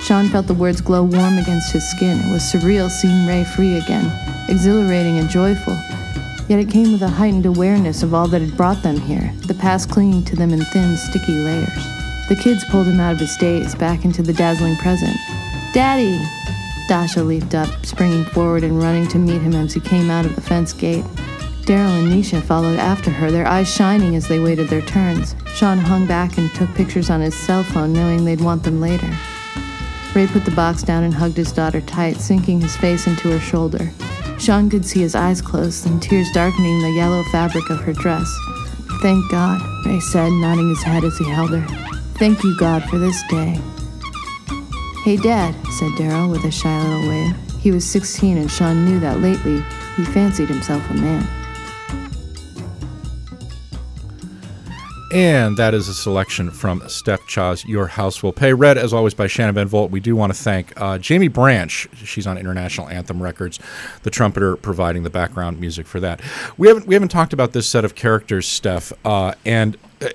[0.00, 2.18] Sean felt the words glow warm against his skin.
[2.18, 4.10] It was surreal seeing Ray free again,
[4.48, 5.76] exhilarating and joyful.
[6.52, 9.54] Yet it came with a heightened awareness of all that had brought them here, the
[9.54, 11.82] past clinging to them in thin, sticky layers.
[12.28, 15.16] The kids pulled him out of his daze, back into the dazzling present.
[15.72, 16.22] Daddy!
[16.88, 20.34] Dasha leaped up, springing forward and running to meet him as he came out of
[20.34, 21.06] the fence gate.
[21.64, 25.34] Daryl and Nisha followed after her, their eyes shining as they waited their turns.
[25.54, 29.10] Sean hung back and took pictures on his cell phone, knowing they'd want them later.
[30.14, 33.40] Ray put the box down and hugged his daughter tight, sinking his face into her
[33.40, 33.90] shoulder.
[34.42, 38.28] Sean could see his eyes closed and tears darkening the yellow fabric of her dress.
[39.00, 41.64] Thank God, Ray said, nodding his head as he held her.
[42.14, 43.60] Thank you, God, for this day.
[45.04, 47.36] Hey, Dad, said Daryl with a shy little wave.
[47.60, 49.62] He was 16, and Sean knew that lately
[49.96, 51.41] he fancied himself a man.
[55.12, 58.54] And that is a selection from Steph Cha's Your House Will Pay.
[58.54, 59.90] Read, as always, by Shannon Van Volt.
[59.90, 61.86] We do want to thank uh, Jaimie Branch.
[61.96, 63.60] She's on International Anthem Records,
[64.04, 66.22] the trumpeter providing the background music for that.
[66.56, 68.90] We haven't, we haven't talked about this set of characters, Steph.
[69.04, 70.08] Uh, and uh,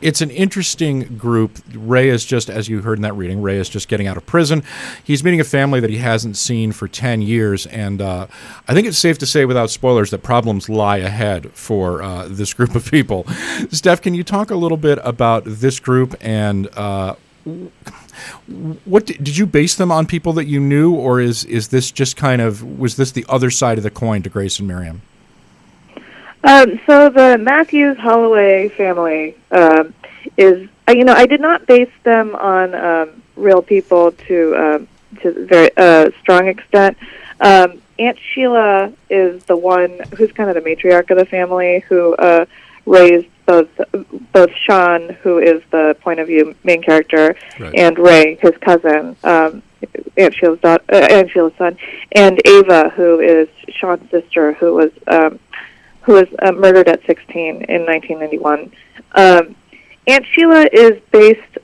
[0.00, 1.58] it's an interesting group.
[1.74, 4.26] Ray is just, as you heard in that reading, Ray is just getting out of
[4.26, 4.62] prison.
[5.02, 7.66] He's meeting a family that he hasn't seen for 10 years.
[7.66, 8.26] And uh,
[8.68, 12.52] I think it's safe to say, without spoilers, that problems lie ahead for uh, this
[12.52, 13.24] group of people.
[13.70, 17.14] Steph, can you talk a little bit about this group and uh,
[18.84, 22.16] what did you base them on people that you knew, or is is this just
[22.16, 25.02] kind of was this the other side of the coin to Grace and Miriam?
[26.44, 29.94] Um, so the Matthews Holloway family um,
[30.36, 34.88] is, uh, you know, I did not base them on um, real people to um,
[35.22, 36.98] to very uh, strong extent.
[37.40, 42.14] Um, Aunt Sheila is the one who's kind of the matriarch of the family who
[42.16, 42.44] uh,
[42.84, 43.68] raised both
[44.32, 47.74] both Sean, who is the point of view main character, Right.
[47.74, 49.16] and Ray, his cousin.
[49.24, 49.62] Um,
[50.16, 51.76] Aunt Sheila's daughter, uh, Aunt Sheila's son,
[52.12, 55.38] and Ava, who is Sean's sister, who was um,
[56.04, 58.72] who was uh, murdered at 16 in 1991.
[59.12, 59.54] Um,
[60.06, 61.58] Aunt Sheila is based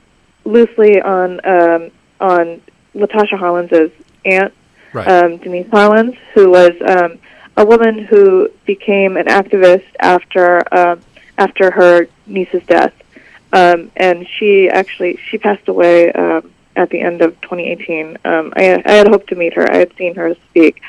[0.45, 2.61] loosely on um, on
[2.95, 3.91] Latasha Harlins'
[4.25, 4.53] aunt,
[4.93, 5.07] Right.
[5.07, 7.19] um, Denise Harlins, who was um,
[7.55, 11.01] a woman who became an activist after um,
[11.37, 12.93] after her niece's death,
[13.53, 18.17] um, and she actually she passed away um, at the end of 2018.
[18.25, 19.71] Um, I, I had hoped to meet her.
[19.71, 20.81] I had seen her speak,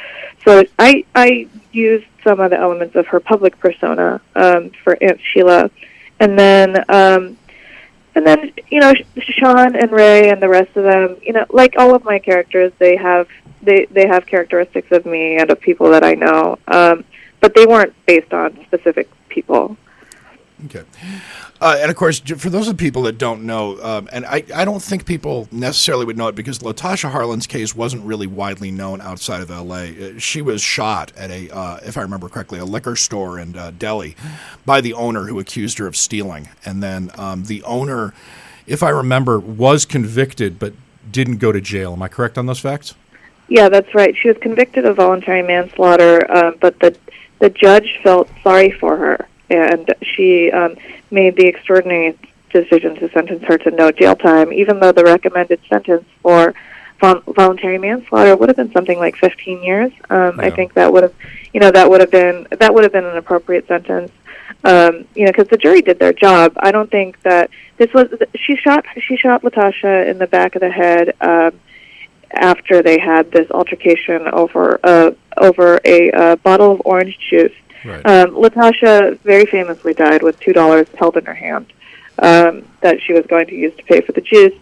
[0.45, 5.21] so I I used some of the elements of her public persona um, for Aunt
[5.33, 5.71] Sheila,
[6.21, 6.85] and then.
[6.89, 7.39] Um,
[8.15, 11.77] and then you know Sean and Ray and the rest of them, you know, like
[11.79, 13.27] all of my characters, they have
[13.63, 17.05] they they have characteristics of me and of people that I know, um,
[17.41, 19.77] but they weren't based on specific people.
[20.67, 20.85] Okay.
[21.63, 24.65] Uh, and of course, for those of people that don't know, um, and I, I
[24.65, 29.01] don't think people necessarily would know it because Latasha Harlins' case wasn't really widely known
[29.01, 30.17] outside of L.A.
[30.17, 33.57] Uh, she was shot at a, uh, if I remember correctly, a liquor store in
[33.57, 34.17] uh, Delhi
[34.67, 36.49] by the owner who accused her of stealing.
[36.65, 38.13] And then um, the owner,
[38.67, 40.73] if I remember, was convicted but
[41.13, 41.93] didn't go to jail.
[41.93, 42.97] Am I correct on those facts?
[43.47, 44.17] Yeah, that's right.
[44.17, 46.97] She was convicted of voluntary manslaughter, uh, but the
[47.39, 50.77] the judge felt sorry for her, and she um,
[51.13, 52.19] made the extraordinary
[52.51, 56.55] decision to sentence her to no jail time, even though the recommended sentence for
[57.01, 59.93] vol- voluntary manslaughter would have been something like 15 years.
[60.11, 61.15] Um, I think that would have,
[61.53, 64.11] you know, that would have been that would have been an appropriate sentence.
[64.65, 66.53] Um, you know, because the jury did their job.
[66.57, 70.61] I don't think that this was she shot she shot Latasha in the back of
[70.61, 71.15] the head.
[71.21, 71.59] Um,
[72.35, 77.53] after they had this altercation over uh, over a uh, bottle of orange juice.
[77.85, 78.05] Right.
[78.07, 81.73] Um, Latasha very famously died with two dollars held in her hand
[82.19, 84.59] um, that she was going to use to pay for the juice.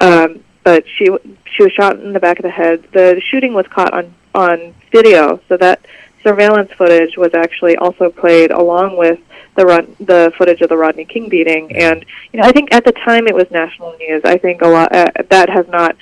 [0.00, 1.08] Um, but she
[1.44, 2.84] she was shot in the back of the head.
[2.92, 5.86] The shooting was caught on on video, so that
[6.22, 9.20] surveillance footage was actually also played along with
[9.54, 11.74] the run, the footage of the Rodney King beating.
[11.76, 14.22] And you know, I think at the time it was national news.
[14.24, 15.96] I think a lot uh, that has not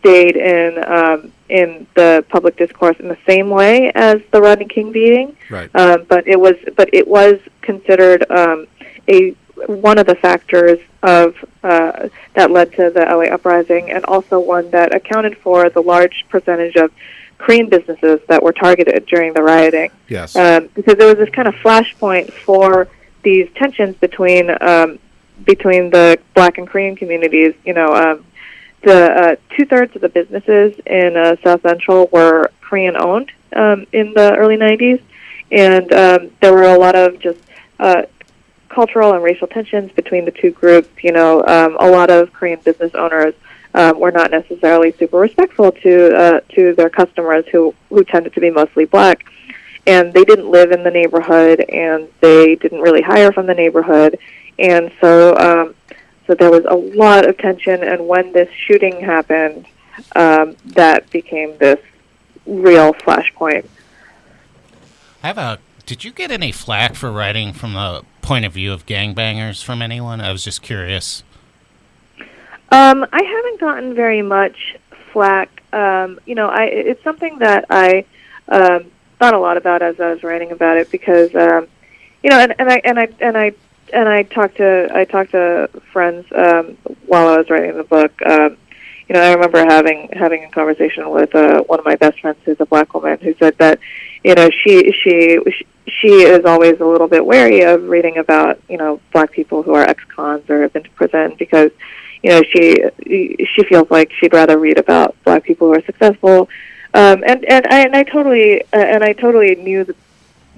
[0.00, 4.92] stayed in um, in the public discourse in the same way as the Rodney King
[4.92, 5.36] beating.
[5.48, 5.70] Right.
[5.74, 8.66] Um, but it was but it was considered um,
[9.08, 9.30] a
[9.66, 14.70] one of the factors of uh, that led to the LA uprising, and also one
[14.70, 16.90] that accounted for the large percentage of
[17.38, 20.36] Korean businesses that were targeted during the rioting Yes.
[20.36, 22.88] um, because there was this kind of flashpoint for
[23.22, 24.98] these tensions between um,
[25.44, 27.54] between the Black and Korean communities.
[27.64, 28.24] You know, um,
[28.82, 33.86] the uh, two thirds of the businesses in uh, South Central were Korean owned um,
[33.92, 35.02] in the early '90s,
[35.50, 37.38] and um, there were a lot of just
[37.78, 38.02] uh,
[38.68, 40.88] cultural and racial tensions between the two groups.
[41.02, 43.34] You know, um, a lot of Korean business owners
[43.74, 48.40] um, were not necessarily super respectful to uh, to their customers who who tended to
[48.40, 49.24] be mostly black,
[49.86, 54.18] and they didn't live in the neighborhood and they didn't really hire from the neighborhood,
[54.58, 55.74] and so um,
[56.30, 57.82] so there was a lot of tension.
[57.82, 59.66] And when this shooting happened,
[60.14, 61.80] um, that became this
[62.46, 63.66] real flashpoint.
[65.24, 65.58] I have a.
[65.86, 69.82] Did you get any flack for writing from the point of view of gangbangers from
[69.82, 70.20] anyone?
[70.20, 71.24] I was just curious.
[72.70, 74.76] Um, I haven't gotten very much
[75.12, 75.64] flack.
[75.72, 78.04] Um, you know, I it's something that I
[78.48, 78.84] um,
[79.18, 81.66] thought a lot about as I was writing about it because um,
[82.22, 83.52] you know, and, and I and I and I
[83.92, 86.76] and I talked to I talked to friends um,
[87.06, 88.12] while I was writing the book.
[88.22, 88.56] Um,
[89.08, 92.38] you know, I remember having having a conversation with uh, one of my best friends,
[92.44, 93.80] who's a black woman, who said that
[94.24, 95.38] you know she she
[95.88, 99.74] she is always a little bit wary of reading about you know black people who
[99.74, 101.70] are ex-cons or have been to prison because
[102.22, 102.76] you know she
[103.06, 106.48] she feels like she'd rather read about black people who are successful
[106.94, 109.94] um and and i and i totally uh, and i totally knew the,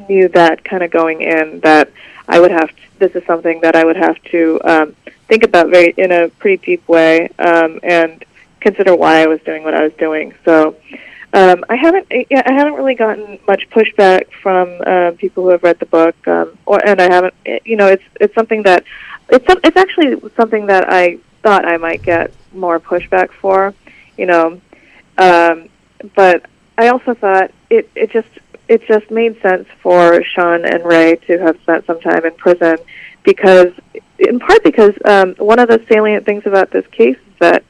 [0.08, 1.90] knew that kind of going in that
[2.28, 4.96] i would have to, this is something that i would have to um
[5.28, 8.24] think about very in a pretty deep way um and
[8.60, 10.76] consider why i was doing what i was doing so
[11.34, 12.06] um, I haven't.
[12.28, 16.14] Yeah, I haven't really gotten much pushback from uh, people who have read the book,
[16.28, 17.32] um, or and I haven't.
[17.64, 18.84] You know, it's it's something that
[19.30, 23.74] it's it's actually something that I thought I might get more pushback for,
[24.18, 24.60] you know.
[25.16, 25.68] Um,
[26.14, 28.28] but I also thought it, it just
[28.72, 32.78] it just made sense for Sean and Ray to have spent some time in prison
[33.22, 33.70] because,
[34.18, 37.64] in part, because um, one of the salient things about this case is that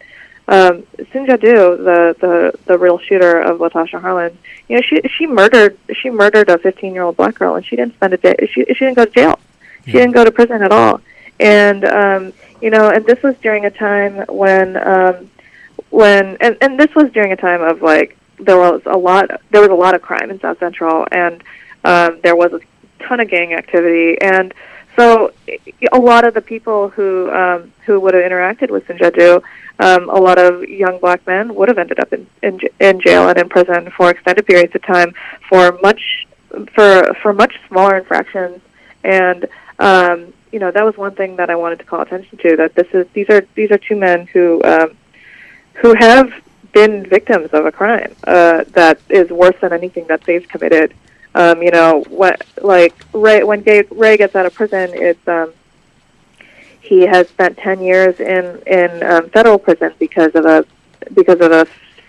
[0.47, 4.37] um, Soon Ja Du, the, the the real shooter of Latasha Harlins,
[4.69, 7.75] you know, she she murdered she murdered a 15 year old black girl, and she
[7.75, 8.37] didn't spend a day.
[8.53, 9.39] She she didn't go to jail.
[9.87, 11.01] She didn't go to prison at all.
[11.41, 15.31] And um, you know, and this was during a time when um,
[15.91, 19.61] when and, and this was during a time of like there was a lot there
[19.61, 21.43] was a lot of crime in South Central and
[21.85, 22.61] um, there was a
[23.05, 24.55] ton of gang activity and
[24.97, 25.33] so
[25.93, 29.43] a lot of the people who um, who would have interacted with Soon Ja Du,
[29.79, 33.29] um, a lot of young black men would have ended up in, in in jail
[33.29, 35.15] and in prison for extended periods of time
[35.49, 36.27] for much
[36.75, 38.61] for for much smaller infractions
[39.05, 39.47] and
[39.79, 42.57] um, you know that was one thing that I wanted to call attention to.
[42.57, 44.97] That this is these are these are two men who um,
[45.75, 46.33] who have
[46.73, 50.95] been victims of a crime uh, that is worse than anything that they've committed.
[51.35, 55.53] Um, you know, what like Ray when Gay, Ray gets out of prison, it's um,
[56.81, 60.67] he has spent ten years in in um, federal prison because of a
[61.15, 61.67] because of a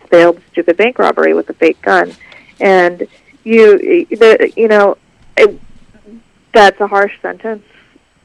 [0.10, 2.14] failed stupid bank robbery with a fake gun,
[2.60, 3.08] and
[3.44, 4.98] you the you know
[5.38, 5.60] it,
[6.54, 7.64] that's a harsh sentence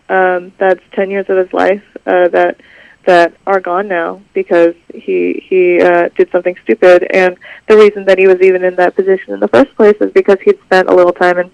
[0.09, 2.61] um, that's ten years of his life uh, that
[3.09, 8.19] that are gone now because he he uh, did something stupid, and the reason that
[8.19, 10.95] he was even in that position in the first place is because he'd spent a
[10.95, 11.51] little time in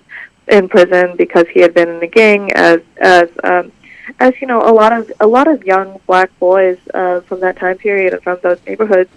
[0.48, 3.70] in prison because he had been in a gang as as um,
[4.18, 7.56] as you know a lot of a lot of young black boys uh, from that
[7.56, 9.10] time period and from those neighborhoods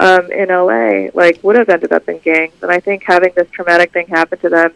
[0.00, 3.50] um, in LA like would have ended up in gangs, and I think having this
[3.50, 4.72] traumatic thing happen to them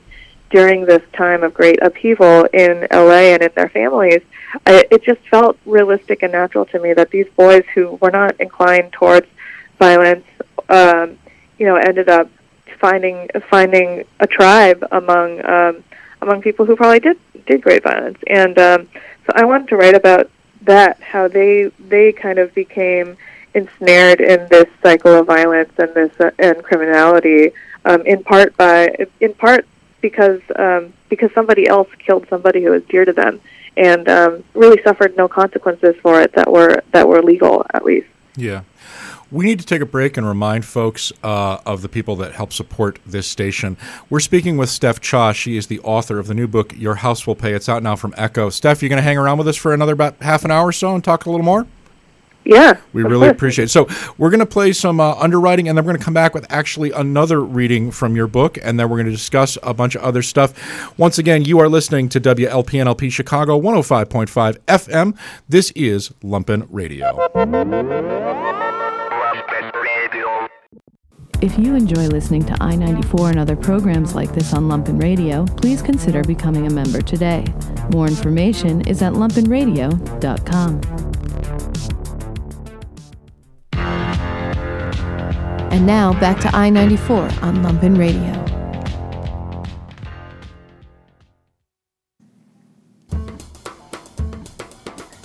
[0.51, 4.23] during this time of great upheaval in LA and in their families,
[4.67, 8.41] I, it just felt realistic and natural to me that these boys who were not
[8.41, 9.27] inclined towards
[9.79, 10.25] violence,
[10.69, 11.19] um,
[11.59, 12.31] you know, ended up
[12.79, 15.83] finding finding a tribe among um,
[16.23, 18.19] among people who probably did did great violence.
[18.27, 18.89] And um,
[19.27, 20.31] so I wanted to write about
[20.63, 23.17] that, how they they kind of became
[23.55, 27.53] ensnared in this cycle of violence and this uh, and criminality,
[27.85, 29.67] um, in part by in part
[30.09, 33.41] because um, because somebody else killed somebody who was dear to them,
[33.77, 38.07] and um, really suffered no consequences for it that were that were legal at least.
[38.37, 38.63] Yeah.
[39.33, 42.53] We need to take a break and remind folks uh, of the people that help
[42.53, 43.77] support this station.
[44.09, 45.33] We're speaking with Steph Cha.
[45.33, 47.53] She is the author of the new book, Your House Will Pay.
[47.53, 48.51] It's out now from Echo.
[48.51, 50.73] Steph, you going to hang around with us for another about half an hour or
[50.73, 51.67] so and talk a little more?
[52.47, 52.79] Yeah.
[52.93, 53.33] We really course.
[53.33, 53.69] appreciate it.
[53.71, 56.33] So, we're going to play some uh, underwriting and then we're going to come back
[56.33, 59.97] with actually another reading from your book and then we're going to discuss a bunch
[59.97, 60.99] of other stuff.
[60.99, 65.19] Once again, you are listening to WLPNLP Chicago 105.5 FM.
[65.49, 67.17] This is Lumpen Radio.
[71.43, 75.45] If you enjoy listening to I 94 and other programs like this on Lumpen Radio,
[75.45, 77.45] please consider becoming a member today.
[77.93, 80.81] More information is at lumpenradio.com.
[85.77, 88.33] And now back to I 94 on Lumpen Radio.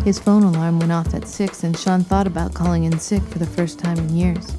[0.03, 3.39] His phone alarm went off at 6, and Sean thought about calling in sick for
[3.39, 4.53] the first time in years.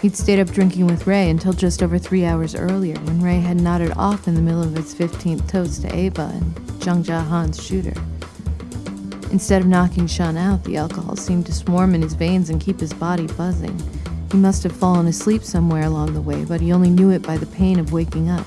[0.00, 3.60] He'd stayed up drinking with Ray until just over three hours earlier when Ray had
[3.60, 7.62] nodded off in the middle of his 15th toast to Ava and Jung Ja Han's
[7.62, 7.92] shooter.
[9.30, 12.80] Instead of knocking Sean out, the alcohol seemed to swarm in his veins and keep
[12.80, 13.78] his body buzzing.
[14.34, 17.36] He must have fallen asleep somewhere along the way, but he only knew it by
[17.36, 18.44] the pain of waking up.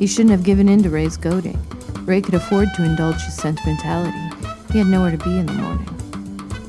[0.00, 1.64] He shouldn't have given in to Ray's goading.
[2.04, 4.18] Ray could afford to indulge his sentimentality.
[4.72, 5.86] He had nowhere to be in the morning.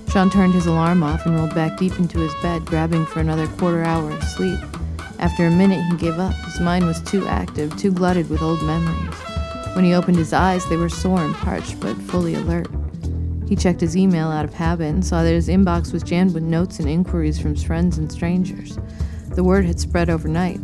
[0.07, 3.47] Sean turned his alarm off and rolled back deep into his bed, grabbing for another
[3.47, 4.59] quarter hour of sleep.
[5.17, 6.35] After a minute, he gave up.
[6.45, 9.15] His mind was too active, too glutted with old memories.
[9.73, 12.67] When he opened his eyes, they were sore and parched, but fully alert.
[13.53, 16.41] He checked his email out of habit and saw that his inbox was jammed with
[16.41, 18.79] notes and inquiries from friends and strangers.
[19.35, 20.57] The word had spread overnight.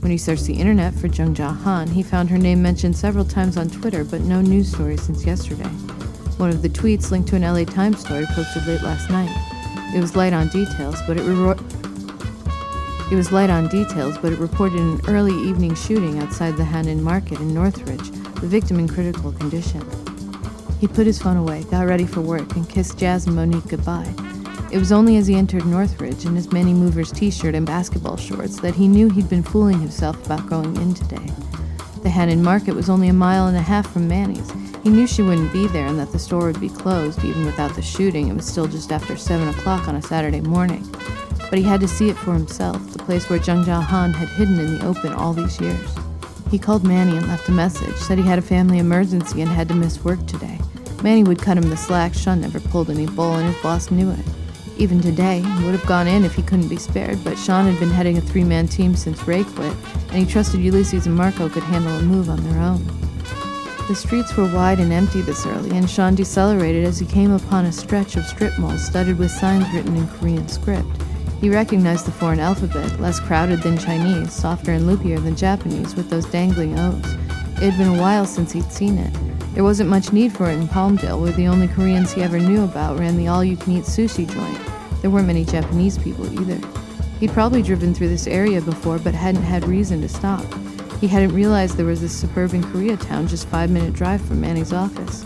[0.00, 3.26] When he searched the internet for Jung Ja Han, he found her name mentioned several
[3.26, 5.68] times on Twitter, but no news story since yesterday.
[6.38, 9.28] One of the tweets linked to an LA Times story posted late last night.
[9.94, 11.58] It was light on details, but it re-
[13.12, 17.02] it was light on details, but it reported an early evening shooting outside the Hannan
[17.02, 18.10] Market in Northridge,
[18.40, 19.82] the victim in critical condition.
[20.80, 24.14] He put his phone away, got ready for work, and kissed Jazz and Monique goodbye.
[24.72, 28.16] It was only as he entered Northridge in his Manny Movers t shirt and basketball
[28.16, 31.30] shorts that he knew he'd been fooling himself about going in today.
[32.02, 34.50] The Hannan Market was only a mile and a half from Manny's.
[34.82, 37.74] He knew she wouldn't be there and that the store would be closed even without
[37.74, 38.28] the shooting.
[38.28, 40.88] It was still just after 7 o'clock on a Saturday morning.
[41.50, 44.30] But he had to see it for himself, the place where Jung Ja Han had
[44.30, 45.90] hidden in the open all these years.
[46.50, 49.68] He called Manny and left a message, said he had a family emergency and had
[49.68, 50.58] to miss work today.
[51.02, 54.10] Manny would cut him the slack, Sean never pulled any bull, and his boss knew
[54.10, 54.24] it.
[54.76, 57.78] Even today, he would have gone in if he couldn't be spared, but Sean had
[57.78, 59.74] been heading a three man team since Ray quit,
[60.08, 62.82] and he trusted Ulysses and Marco could handle a move on their own.
[63.88, 67.64] The streets were wide and empty this early, and Sean decelerated as he came upon
[67.64, 70.86] a stretch of strip malls studded with signs written in Korean script.
[71.40, 76.08] He recognized the foreign alphabet, less crowded than Chinese, softer and loopier than Japanese, with
[76.08, 77.14] those dangling O's.
[77.56, 79.29] It had been a while since he'd seen it.
[79.54, 82.62] There wasn't much need for it in Palmdale, where the only Koreans he ever knew
[82.64, 85.02] about ran the all you can eat sushi joint.
[85.02, 86.64] There weren't many Japanese people either.
[87.18, 90.44] He'd probably driven through this area before, but hadn't had reason to stop.
[91.00, 95.24] He hadn't realized there was this suburban Koreatown just five minute drive from Manny's office.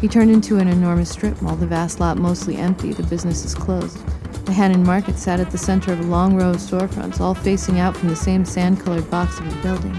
[0.00, 3.98] He turned into an enormous strip mall, the vast lot mostly empty, the businesses closed.
[4.46, 7.78] The Hannan Market sat at the center of a long row of storefronts, all facing
[7.78, 9.98] out from the same sand colored box of a building.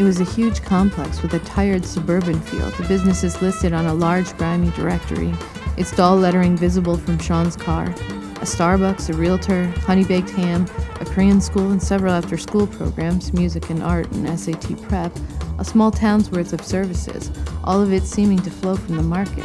[0.00, 3.92] It was a huge complex with a tired suburban feel, the businesses listed on a
[3.92, 5.34] large, grimy directory,
[5.76, 7.84] its dull lettering visible from Sean's car.
[7.84, 10.66] A Starbucks, a realtor, honey baked ham,
[11.00, 15.14] a Korean school, and several after school programs, music and art, and SAT prep,
[15.58, 17.30] a small town's worth of services,
[17.62, 19.44] all of it seeming to flow from the market.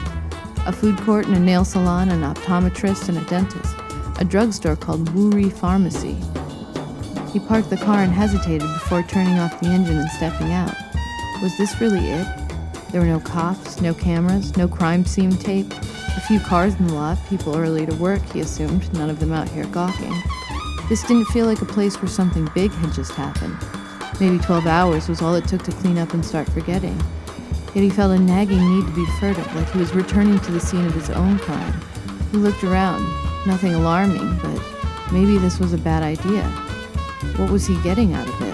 [0.68, 3.76] A food court and a nail salon, an optometrist and a dentist,
[4.22, 6.18] a drugstore called Wuri Pharmacy.
[7.36, 10.74] He parked the car and hesitated before turning off the engine and stepping out.
[11.42, 12.26] Was this really it?
[12.94, 15.70] There were no cops, no cameras, no crime scene tape,
[16.16, 19.34] a few cars in the lot, people early to work, he assumed, none of them
[19.34, 20.14] out here gawking.
[20.88, 23.58] This didn't feel like a place where something big had just happened.
[24.18, 26.98] Maybe 12 hours was all it took to clean up and start forgetting.
[27.74, 30.62] Yet he felt a nagging need to be furtive, like he was returning to the
[30.62, 31.82] scene of his own crime.
[32.32, 33.04] He looked around,
[33.46, 36.65] nothing alarming, but maybe this was a bad idea.
[37.38, 38.45] What was he getting out of it,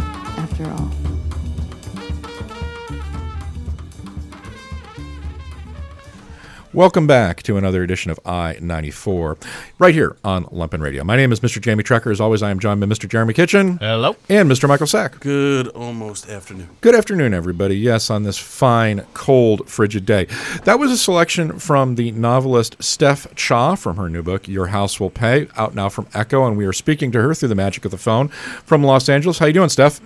[6.73, 9.37] Welcome back to another edition of I 94,
[9.77, 11.03] right here on Lumpen Radio.
[11.03, 11.61] My name is Mr.
[11.61, 12.11] Jamie Trecker.
[12.13, 13.09] As always, I am joined by Mr.
[13.09, 14.15] Jeremy Kitchen Hello.
[14.29, 14.69] and Mr.
[14.69, 15.19] Michael Sack.
[15.19, 16.69] Good almost afternoon.
[16.79, 17.75] Good afternoon, everybody.
[17.75, 20.27] Yes, on this fine, cold, frigid day.
[20.63, 24.97] That was a selection from the novelist Steph Cha from her new book, Your House
[24.97, 27.83] Will Pay, out now from Echo, and we are speaking to her through the magic
[27.83, 29.39] of the phone from Los Angeles.
[29.39, 29.99] How you doing, Steph?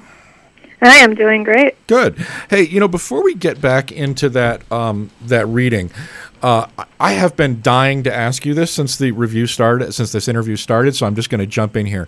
[0.81, 1.75] Hi, I'm doing great.
[1.87, 2.17] Good.
[2.49, 5.89] Hey, you know, before we get back into that um, that reading,
[6.45, 6.67] uh,
[6.99, 10.55] I have been dying to ask you this since the review started, since this interview
[10.55, 10.95] started.
[10.95, 12.07] So I'm just going to jump in here.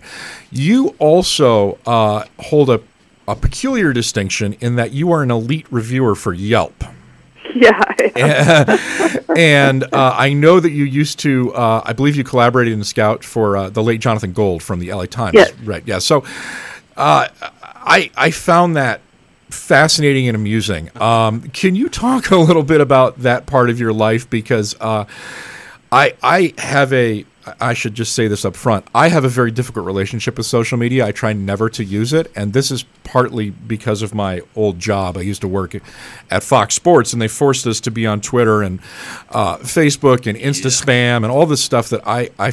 [0.52, 2.80] You also uh, hold a,
[3.26, 6.84] a peculiar distinction in that you are an elite reviewer for Yelp.
[7.54, 7.82] Yeah.
[8.14, 8.78] Am.
[9.36, 12.84] and uh, I know that you used to, uh, I believe you collaborated in the
[12.84, 15.34] Scout for uh, the late Jonathan Gold from the LA Times.
[15.34, 15.52] Yes.
[15.64, 15.82] Right.
[15.86, 15.98] Yeah.
[15.98, 16.24] So
[16.96, 17.28] uh,
[17.62, 19.00] I, I found that
[19.50, 20.90] fascinating and amusing.
[21.00, 24.28] Um, can you talk a little bit about that part of your life?
[24.28, 25.04] Because uh,
[25.90, 27.24] I, I have a,
[27.60, 28.86] I should just say this up front.
[28.94, 31.06] I have a very difficult relationship with social media.
[31.06, 35.16] I try never to use it, and this is partly because of my old job.
[35.16, 35.74] I used to work
[36.30, 38.80] at Fox Sports, and they forced us to be on Twitter and
[39.30, 42.52] uh, Facebook and Insta spam and all this stuff that I, I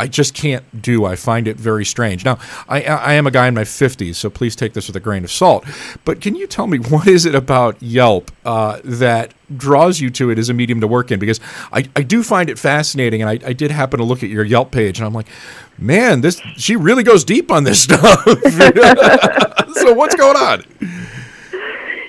[0.00, 1.04] I just can't do.
[1.04, 2.24] I find it very strange.
[2.24, 5.00] Now, I, I am a guy in my 50s, so please take this with a
[5.00, 5.64] grain of salt.
[6.06, 10.30] But can you tell me what is it about Yelp uh, that draws you to
[10.30, 11.18] it as a medium to work in?
[11.18, 11.38] Because
[11.70, 14.42] I, I do find it fascinating, and I, I did happen to look at your
[14.42, 15.28] Yelp page, and I'm like,
[15.76, 18.24] man, this she really goes deep on this stuff.
[19.74, 20.64] so what's going on?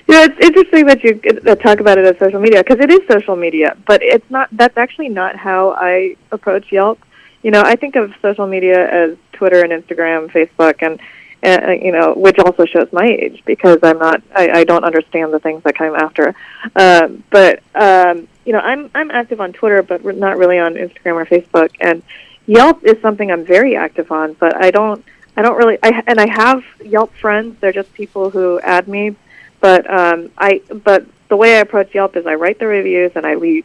[0.08, 1.14] Yeah, it's interesting that you
[1.56, 4.48] talk about it as social media because it is social media, but it's not.
[4.52, 6.98] That's actually not how I approach Yelp
[7.42, 11.00] you know, I think of social media as Twitter and Instagram, Facebook, and
[11.44, 15.32] uh, you know, which also shows my age because I'm not, I, I don't understand
[15.32, 16.34] the things that come after.
[16.76, 21.14] Um, but um, you know, I'm I'm active on Twitter, but not really on Instagram
[21.14, 21.70] or Facebook.
[21.80, 22.02] And
[22.46, 25.04] Yelp is something I'm very active on, but I don't,
[25.36, 27.56] I don't really, I and I have Yelp friends.
[27.60, 29.16] They're just people who add me,
[29.60, 33.26] but um, I, but the way I approach Yelp is I write the reviews and
[33.26, 33.64] I leave.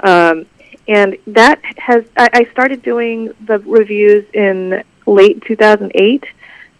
[0.00, 0.46] Um,
[0.88, 6.24] and that has I, I started doing the reviews in late 2008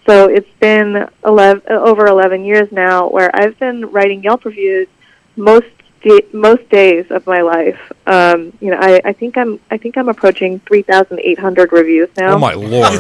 [0.09, 4.87] so it's been 11, over 11 years now where I've been writing Yelp reviews
[5.35, 5.67] most
[6.33, 7.93] most days of my life.
[8.07, 12.35] Um, you know, I, I think I'm I think I'm approaching 3,800 reviews now.
[12.35, 12.93] Oh my lord!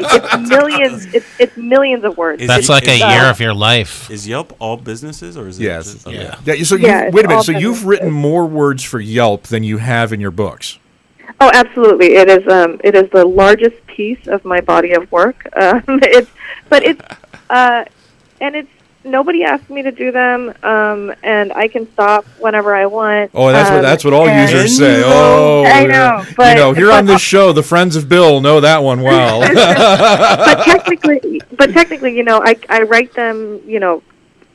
[0.00, 1.14] it's millions.
[1.14, 2.42] It's, it's millions of words.
[2.42, 4.10] Is That's it, like a year of your life.
[4.10, 5.64] Is Yelp all businesses or is it?
[5.64, 5.92] Yes.
[5.92, 6.22] Just, okay.
[6.22, 6.38] Yeah.
[6.44, 6.62] yeah.
[6.62, 7.44] So you, yeah, wait a minute.
[7.44, 10.78] So you've written more words for Yelp than you have in your books.
[11.40, 12.16] Oh, absolutely!
[12.16, 12.46] It is.
[12.48, 15.46] Um, it is the largest piece of my body of work.
[15.60, 16.30] Um, it's,
[16.70, 17.02] but it's,
[17.50, 17.84] uh,
[18.40, 18.70] and it's
[19.04, 23.30] nobody asked me to do them, um, and I can stop whenever I want.
[23.34, 25.02] Oh, that's um, what that's what all users say.
[25.04, 26.24] Oh, I know.
[26.36, 29.02] But, you know, here but, on this show, the friends of Bill know that one
[29.02, 29.40] well.
[29.54, 34.02] but technically, but technically, you know, I I write them, you know,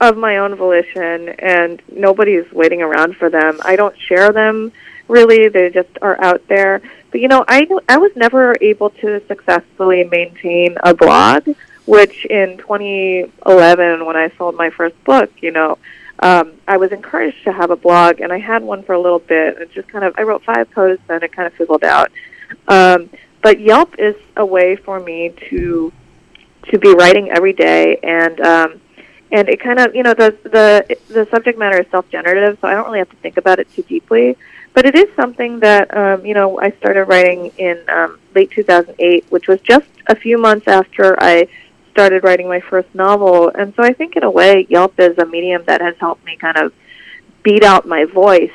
[0.02, 3.60] of my own volition, and nobody's waiting around for them.
[3.64, 4.72] I don't share them
[5.08, 6.82] really; they just are out there.
[7.12, 11.48] But you know, I I was never able to successfully maintain a blog
[11.86, 15.78] which in 2011, when I sold my first book, you know,
[16.20, 19.20] um, I was encouraged to have a blog, and I had one for a little
[19.20, 19.58] bit.
[19.58, 22.12] It just kind of, I wrote five posts, and it kind of fizzled out.
[22.68, 23.10] Um,
[23.42, 25.92] but Yelp is a way for me to
[26.70, 28.82] to be writing every day, and um,
[29.32, 32.74] and it kind of, you know, the the the subject matter is self-generative, so I
[32.74, 34.38] don't really have to think about it too deeply.
[34.74, 39.26] But it is something that, um, you know, I started writing in um, late 2008,
[39.30, 41.48] which was just a few months after I
[41.96, 43.50] started writing my first novel.
[43.56, 46.36] And so I think, in a way, Yelp is a medium that has helped me
[46.36, 46.74] kind of
[47.42, 48.52] beat out my voice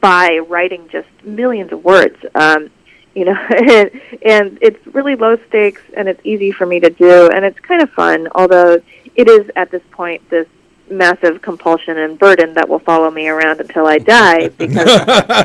[0.00, 2.16] by writing just millions of words.
[2.34, 2.70] Um,
[3.14, 3.90] you know, and,
[4.24, 7.82] and it's really low stakes and it's easy for me to do, and it's kind
[7.82, 8.80] of fun, although
[9.14, 10.46] it is at this point this
[10.90, 14.86] massive compulsion and burden that will follow me around until I die because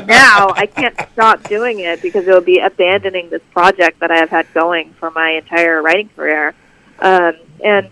[0.06, 4.16] now I can't stop doing it because it will be abandoning this project that I
[4.16, 6.54] have had going for my entire writing career.
[6.98, 7.34] Um,
[7.64, 7.88] and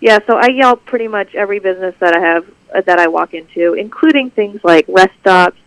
[0.00, 3.34] yeah, so I yell pretty much every business that I have uh, that I walk
[3.34, 5.58] into, including things like rest stops.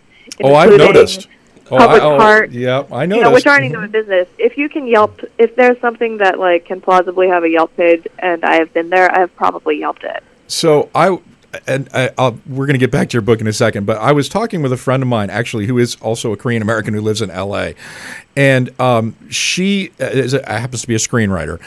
[0.43, 1.27] Oh, I've noticed.
[1.71, 2.49] Oh, public I, oh, park.
[2.51, 3.17] Yeah, I noticed.
[3.17, 4.27] You know, which aren't even a business.
[4.37, 8.07] If you can Yelp, if there's something that like can plausibly have a Yelp page,
[8.19, 10.23] and I have been there, I have probably Yelped it.
[10.47, 11.19] So I
[11.67, 12.11] and I,
[12.47, 14.61] we're going to get back to your book in a second, but I was talking
[14.61, 17.29] with a friend of mine, actually, who is also a Korean American who lives in
[17.31, 17.75] L.A.,
[18.35, 21.59] and um, she is a, happens to be a screenwriter,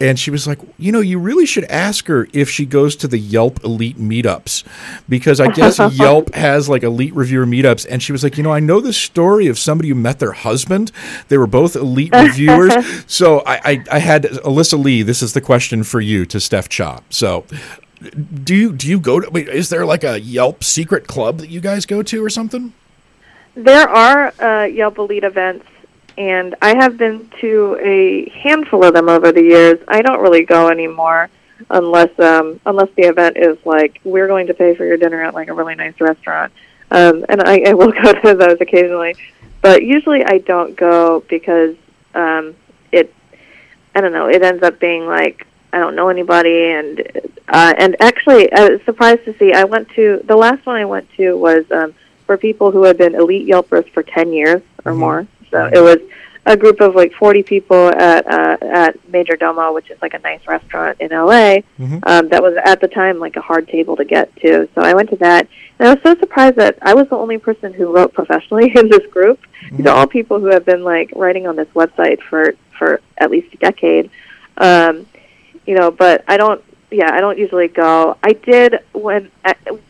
[0.00, 3.08] and she was like, you know, you really should ask her if she goes to
[3.08, 4.64] the Yelp Elite meetups,
[5.08, 8.52] because I guess Yelp has like elite reviewer meetups, and she was like, you know,
[8.52, 10.92] I know the story of somebody who met their husband.
[11.28, 12.74] They were both elite reviewers,
[13.06, 15.02] so I, I, I had Alyssa Lee.
[15.02, 17.00] This is the question for you to Steph Cha.
[17.08, 17.44] So
[18.00, 19.30] do you do you go to?
[19.30, 22.72] Wait, is there like a Yelp secret club that you guys go to or something?
[23.54, 25.66] There are uh, Yelp Elite events,
[26.16, 29.80] and I have been to a handful of them over the years.
[29.88, 31.28] I don't really go anymore
[31.70, 35.34] unless um, unless the event is like we're going to pay for your dinner at
[35.34, 36.52] like a really nice restaurant,
[36.92, 39.16] um, and I, I will go to those occasionally.
[39.60, 41.74] But usually I don't go because
[42.14, 42.54] um,
[42.92, 43.12] it
[43.92, 47.00] I don't know it ends up being like I don't know anybody, and
[47.48, 49.52] uh, and actually, I was surprised to see.
[49.52, 51.94] I went to the last one I went to was um,
[52.26, 55.00] for people who had been elite Yelpers for ten years or mm-hmm.
[55.00, 55.26] more.
[55.50, 55.98] So it was
[56.48, 60.46] a group of like 40 people at uh, at Majordomo, which is like a nice
[60.46, 61.58] restaurant in LA.
[61.78, 62.00] Mhm.
[62.04, 64.68] Um, that was at the time like a hard table to get to.
[64.74, 65.46] So I went to that,
[65.78, 68.88] and I was so surprised that I was the only person who wrote professionally in
[68.88, 69.40] this group.
[69.70, 73.30] These are all people who have been like writing on this website for for at
[73.30, 74.10] least a decade.
[74.56, 75.06] Um,
[75.68, 76.64] you know, but I don't.
[76.90, 78.16] Yeah, I don't usually go.
[78.22, 79.30] I did when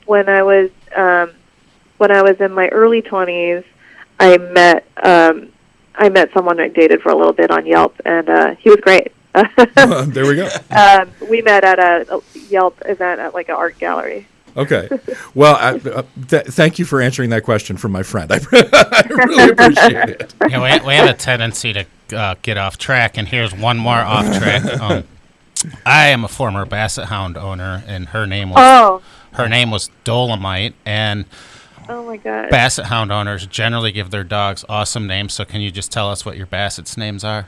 [0.06, 1.30] when I was um,
[1.98, 3.62] when I was in my early twenties.
[4.18, 5.52] I met um,
[5.94, 8.80] I met someone I dated for a little bit on Yelp, and uh, he was
[8.80, 9.12] great.
[10.12, 10.48] there we go.
[10.70, 14.26] um, we met at a, a Yelp event at like an art gallery.
[14.56, 14.88] Okay.
[15.34, 18.32] Well, I, uh, th- thank you for answering that question from my friend.
[18.32, 20.34] I, I really appreciate it.
[20.48, 23.94] Yeah, we, we have a tendency to uh, get off track, and here's one more
[23.94, 24.64] off track.
[24.80, 25.04] Um,
[25.86, 29.02] I am a former Basset Hound owner, and her name was Oh,
[29.32, 31.24] her name was Dolomite, and
[31.88, 32.50] oh my god.
[32.50, 35.32] Basset Hound owners generally give their dogs awesome names.
[35.34, 37.46] So, can you just tell us what your bassets' names are?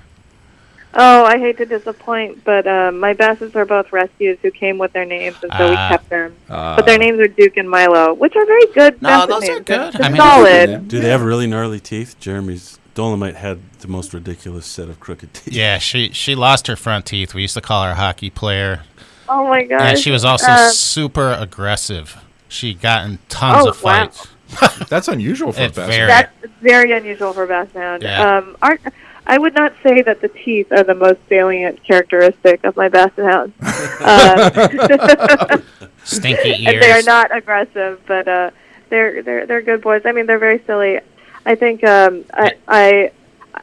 [0.93, 4.93] Oh, I hate to disappoint, but um, my Bassets are both rescues who came with
[4.93, 5.89] their names, and so we Ah.
[5.91, 6.35] kept them.
[6.49, 9.01] Uh, but their names are Duke and Milo, which are very good.
[9.01, 9.93] No, Basset those are good.
[9.93, 10.89] They're I mean- solid.
[10.89, 12.19] Do they have really gnarly teeth?
[12.19, 15.55] Jeremy's Dolomite had the most ridiculous set of crooked teeth.
[15.55, 17.33] Yeah, she she lost her front teeth.
[17.33, 18.83] We used to call her a hockey player,
[19.27, 19.81] Oh my god.
[19.81, 22.23] and she was also Uh, super aggressive.
[22.49, 24.09] She got in tons Oh, of wow.
[24.09, 24.89] fights.
[24.91, 25.95] That's unusual for It's a basset.
[25.97, 28.03] very- That's very unusual for Basset Hound.
[28.03, 28.37] Yeah.
[28.39, 28.79] Um, our,
[29.27, 33.25] I would not say that the teeth are the most salient characteristic of my Basset
[33.33, 33.53] Hound.
[34.01, 35.63] Um,
[36.05, 36.85] Stinky and ears.
[36.85, 38.51] they are not aggressive, but uh,
[38.89, 40.03] they're they're they're good boys.
[40.05, 40.99] I mean, they're very silly.
[41.47, 43.13] I think um, I I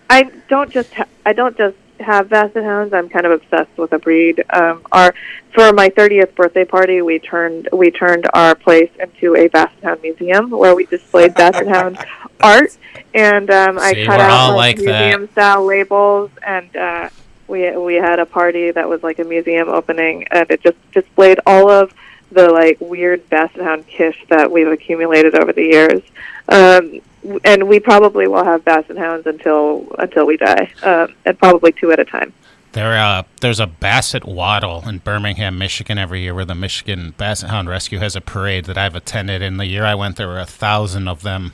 [0.10, 2.94] I don't just ha- I don't just have basset hounds.
[2.94, 4.44] I'm kind of obsessed with a breed.
[4.52, 5.14] Um, our
[5.54, 10.02] for my 30th birthday party, we turned we turned our place into a basset hound
[10.02, 11.98] museum where we displayed basset hound
[12.42, 12.78] art,
[13.14, 16.76] and um, I See, cut out like, like museum style labels and.
[16.76, 17.10] Uh,
[17.48, 21.40] we we had a party that was like a museum opening, and it just displayed
[21.46, 21.94] all of
[22.32, 26.02] the like weird basset hound kish that we've accumulated over the years.
[26.50, 27.00] Um,
[27.44, 31.92] and we probably will have basset hounds until until we die, um, and probably two
[31.92, 32.34] at a time.
[32.74, 37.50] There, uh, there's a Basset Waddle in Birmingham, Michigan every year where the Michigan Basset
[37.50, 39.42] Hound Rescue has a parade that I've attended.
[39.42, 41.54] In the year I went, there were a thousand of them,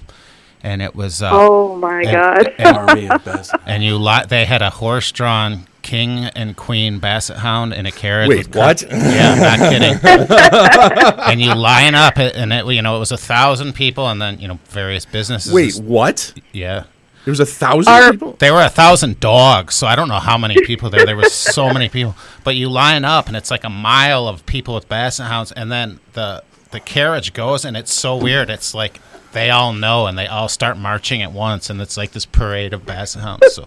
[0.61, 1.22] and it was.
[1.22, 2.53] Uh, oh my and- god!
[2.57, 3.61] and- Army of Basset.
[3.66, 8.29] and you li- they had a horse-drawn king and queen Basset Hound in a carriage.
[8.29, 8.81] Wait, with cur- what?
[8.81, 11.19] Yeah, I'm not kidding.
[11.31, 14.39] and you line up, and it, you know, it was a thousand people, and then
[14.39, 15.53] you know, various businesses.
[15.53, 16.34] Wait, what?
[16.51, 16.86] yeah.
[17.25, 18.36] There was a thousand Our- people.
[18.39, 21.05] There were a thousand dogs, so I don't know how many people there.
[21.05, 24.45] There were so many people, but you line up, and it's like a mile of
[24.45, 28.49] people with basset hounds, and then the the carriage goes, and it's so weird.
[28.49, 28.99] It's like
[29.31, 32.73] they all know, and they all start marching at once, and it's like this parade
[32.73, 33.53] of basset hounds.
[33.53, 33.65] So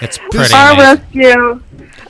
[0.00, 0.54] it's pretty.
[0.54, 0.98] Our amazing.
[1.00, 1.62] rescue,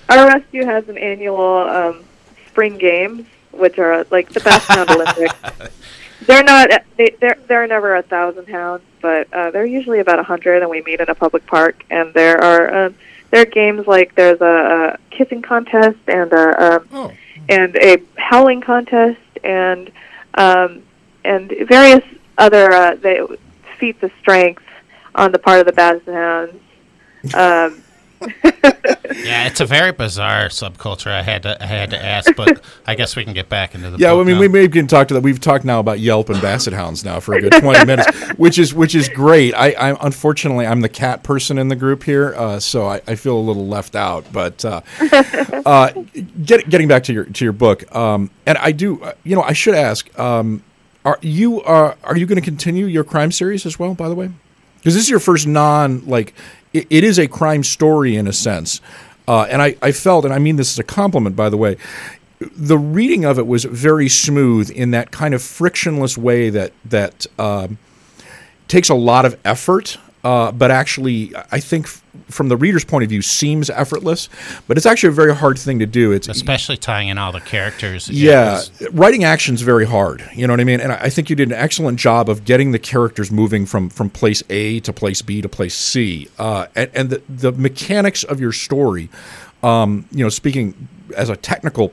[0.09, 2.05] our rescue has an annual um,
[2.49, 5.35] spring games, which are like the Basset Hound Olympics.
[6.27, 6.69] They're not.
[6.99, 10.71] They, they're they're never a thousand hounds, but uh, they're usually about a hundred, and
[10.71, 11.83] we meet in a public park.
[11.91, 12.95] And there are um,
[13.31, 17.13] there are games like there's a, a kissing contest and a um, Oh.
[17.49, 19.91] and a howling contest and
[20.35, 20.83] um,
[21.25, 22.05] and various
[22.37, 23.21] other uh, they,
[23.79, 24.63] feats of strength
[25.15, 26.55] on the part of the Basset Hounds.
[27.35, 27.83] Um,
[29.13, 31.11] Yeah, it's a very bizarre subculture.
[31.11, 33.91] I had to I had to ask, but I guess we can get back into
[33.91, 33.99] the.
[33.99, 34.41] Yeah, book I mean, now.
[34.41, 35.23] we maybe can talk to that.
[35.23, 38.09] We've talked now about Yelp and Basset Hounds now for a good twenty minutes,
[38.39, 39.53] which is which is great.
[39.55, 43.15] I, I unfortunately I'm the cat person in the group here, uh, so I, I
[43.17, 44.27] feel a little left out.
[44.33, 44.81] But uh,
[45.67, 45.91] uh,
[46.45, 49.43] get, getting back to your to your book, um, and I do, uh, you know,
[49.43, 50.63] I should ask, um,
[51.05, 53.95] are you uh, are you going to continue your crime series as well?
[53.95, 54.31] By the way,
[54.79, 56.33] because this is your first non like
[56.73, 58.81] it, it is a crime story in a sense.
[59.29, 61.77] Uh, and I, I felt, and I mean this as a compliment, by the way,
[62.41, 67.27] the reading of it was very smooth in that kind of frictionless way that that
[67.39, 67.79] um,
[68.67, 73.05] takes a lot of effort, uh, but actually, I think f- from the reader's point
[73.05, 74.29] of view, seems effortless.
[74.69, 76.13] But it's actually a very hard thing to do.
[76.13, 78.09] It's especially tying in all the characters.
[78.11, 80.23] It yeah, was- writing action's very hard.
[80.35, 80.81] You know what I mean?
[80.81, 83.89] And I I think you did an excellent job of getting the characters moving from
[83.89, 86.29] from place A to place B to place C.
[86.39, 89.09] Uh, and and the, the mechanics of your story,
[89.63, 91.93] um, you know, speaking as a technical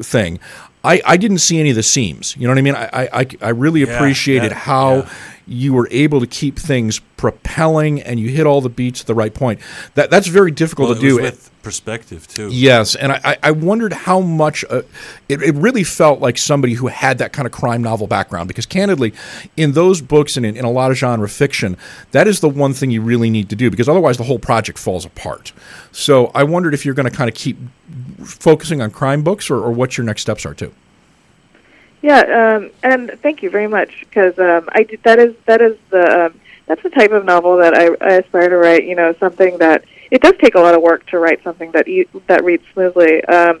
[0.00, 0.38] thing,
[0.84, 2.36] I, I didn't see any of the seams.
[2.36, 2.74] You know what I mean?
[2.74, 5.08] I I, I- I really Yeah, appreciated yeah, how yeah.
[5.52, 9.14] You were able to keep things propelling and you hit all the beats at the
[9.14, 9.60] right point.
[9.94, 11.16] That that's very difficult Well, to do.
[11.22, 12.48] with perspective too.
[12.50, 14.82] Yes, and I, I- I wondered how much uh,
[15.28, 18.48] it, it really felt like somebody who had that kind of crime novel background.
[18.48, 19.12] Because candidly,
[19.56, 21.76] in those books and in, in a lot of genre fiction,
[22.10, 24.78] that is the one thing you really need to do because otherwise the whole project
[24.78, 25.52] falls apart.
[25.92, 27.58] So I wondered if you're going to kind of keep
[28.24, 30.72] focusing on crime books or, or what your next steps are too.
[32.02, 35.78] Yeah, um, and thank you very much because um, I did, that is that is
[35.90, 38.84] the um, that's the type of novel that I, I aspire to write.
[38.84, 41.86] You know, something that it does take a lot of work to write something that
[41.86, 43.24] you, that reads smoothly.
[43.24, 43.60] Um,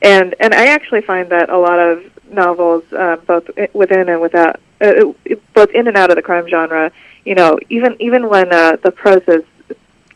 [0.00, 4.60] and and I actually find that a lot of novels, um, both within and without,
[4.80, 5.12] uh,
[5.52, 6.90] both in and out of the crime genre,
[7.26, 9.44] you know, even even when uh, the prose is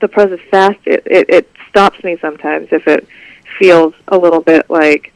[0.00, 3.06] the prose is fast, it, it it stops me sometimes if it
[3.58, 5.12] feels a little bit like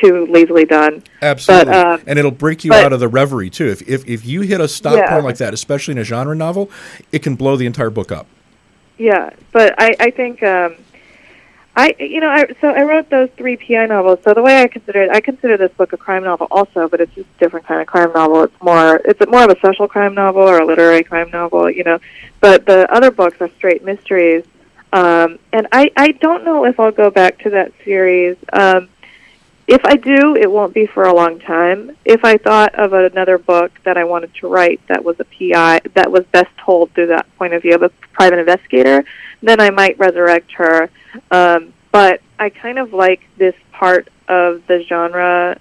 [0.00, 1.02] too lazily done.
[1.20, 3.68] Absolutely, um, and it'll break you but- out of the reverie too.
[3.68, 5.10] If, if if you hit a stop Yeah.
[5.10, 6.70] point like that, especially in a genre novel,
[7.10, 8.26] it can blow the entire book up.
[8.98, 10.74] Yeah, but I I think um,
[11.76, 14.18] I you know I so I wrote those three PI novels.
[14.24, 17.00] So the way I consider it, I consider this book a crime novel also, but
[17.00, 18.42] it's just a different kind of crime novel.
[18.44, 21.84] It's more it's more of a social crime novel or a literary crime novel, you
[21.84, 21.98] know.
[22.40, 24.44] But the other books are straight mysteries,
[24.92, 28.36] um, and I I don't know if I'll go back to that series.
[28.52, 28.88] Um,
[29.66, 31.96] if I do, it won't be for a long time.
[32.04, 35.80] If I thought of another book that I wanted to write that was a PI
[35.94, 39.04] that was best told through that point of view of a private investigator,
[39.40, 40.90] then I might resurrect her.
[41.30, 45.58] Um, but I kind of like this part of the genre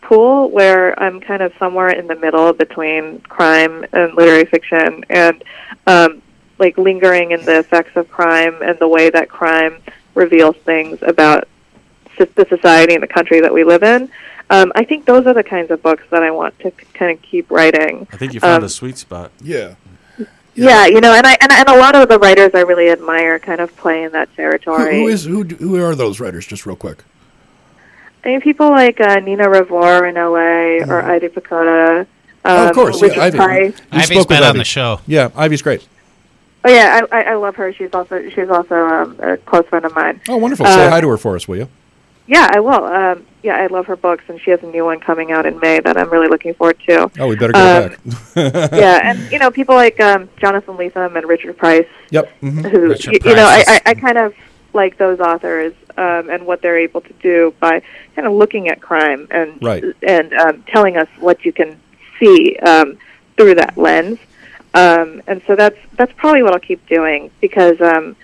[0.00, 5.42] pool where I'm kind of somewhere in the middle between crime and literary fiction and
[5.86, 6.22] um,
[6.58, 9.82] like lingering in the effects of crime and the way that crime
[10.14, 11.48] reveals things about
[12.18, 14.08] so- the society and the country that we live in.
[14.50, 17.10] Um, I think those are the kinds of books that I want to k- kind
[17.12, 18.06] of keep writing.
[18.12, 19.30] I think you found Um, a sweet spot.
[19.42, 19.74] Yeah.
[20.56, 23.40] Yeah, you know, and I and, and a lot of the writers I really admire
[23.40, 25.00] kind of play in that Who, territory.
[25.00, 25.42] who is who?
[25.42, 26.46] Who are those writers?
[26.46, 26.98] Just real quick.
[28.24, 30.80] I mean, people like uh, Nina Revoyr in L.A.
[30.88, 32.00] or Ivy Pochoda.
[32.00, 32.06] Um,
[32.46, 33.36] Oh, of course, yeah, Richard Ivy.
[33.38, 33.74] Price.
[33.90, 34.58] We Ivy's spoke with been on Ivy.
[34.58, 35.00] the show.
[35.06, 35.88] Yeah, Ivy's great.
[36.64, 37.72] Oh yeah, I, I I love her.
[37.72, 40.20] She's also she's also um, a close friend of mine.
[40.28, 40.66] Oh, wonderful.
[40.66, 41.68] Say Uh, hi to her for us, will you?
[42.26, 42.84] Yeah, I will.
[42.84, 45.60] Um, yeah, I love her books, and she has a new one coming out in
[45.60, 47.10] May that I'm really looking forward to.
[47.18, 48.72] Oh, we better go um, back.
[48.72, 52.30] yeah, and you know, people like um, Jonathan Lethem and Richard Price, Yep.
[52.40, 54.34] hmm who Richard you, you know, I, I, I kind of
[54.72, 57.82] like those authors um, and what they're able to do by
[58.16, 59.84] kind of looking at crime and Right.
[60.02, 61.78] and um, telling us what you can
[62.18, 62.96] see um,
[63.36, 64.18] through that lens.
[64.72, 68.16] Um, and so that's that's probably what I'll keep doing because um,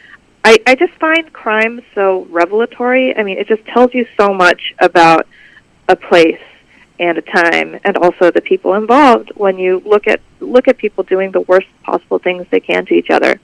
[0.45, 3.17] I, I just find crime so revelatory.
[3.17, 5.27] I mean, it just tells you so much about
[5.89, 6.41] a place
[6.99, 9.33] and a time, and also the people involved.
[9.35, 12.95] When you look at look at people doing the worst possible things they can to
[12.95, 13.41] each other,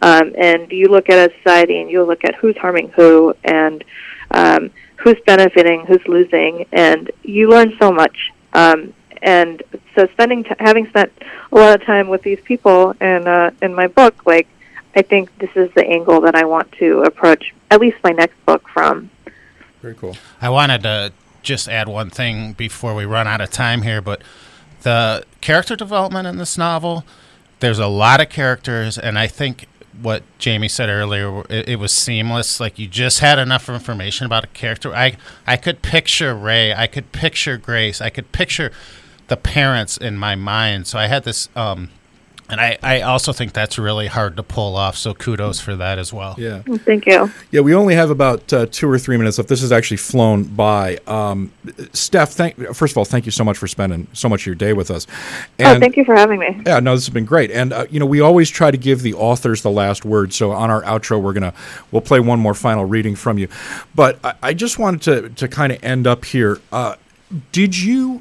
[0.00, 3.84] um, and you look at a society and you look at who's harming who and
[4.32, 8.32] um, who's benefiting, who's losing, and you learn so much.
[8.52, 9.62] Um, and
[9.94, 11.12] so, spending t- having spent
[11.52, 14.48] a lot of time with these people in uh, in my book, like
[14.94, 18.34] I think this is the angle that I want to approach at least my next
[18.46, 19.10] book from.
[19.80, 20.16] Very cool.
[20.40, 21.12] I wanted to
[21.42, 24.22] just add one thing before we run out of time here, but
[24.82, 27.04] the character development in this novel,
[27.60, 29.66] there's a lot of characters, and I think
[30.00, 32.60] what Jamie said earlier, it, it was seamless.
[32.60, 34.94] Like you just had enough information about a character.
[34.94, 35.16] I
[35.46, 38.72] I could picture Ray, I could picture Grace, I could picture
[39.28, 40.86] the parents in my mind.
[40.86, 41.90] So I had this, um,
[42.52, 44.96] and I I also think that's really hard to pull off.
[44.96, 46.34] So kudos for that as well.
[46.38, 46.60] Yeah.
[46.60, 47.32] Thank you.
[47.50, 49.48] Yeah, we only have about uh, two or three minutes left.
[49.48, 50.98] This has actually flown by.
[51.06, 51.50] Um,
[51.92, 54.54] Steph, thank, first of all, thank you so much for spending so much of your
[54.54, 55.06] day with us.
[55.60, 56.60] oh, thank you for having me.
[56.66, 59.00] Yeah, no, this has been great, and uh, you know we always try to give
[59.00, 60.34] the authors the last word.
[60.34, 61.54] So on our outro, we're gonna
[61.90, 63.48] we'll play one more final reading from you,
[63.94, 66.60] but I, I just wanted to to kind of end up here.
[66.70, 66.96] Uh,
[67.50, 68.20] did you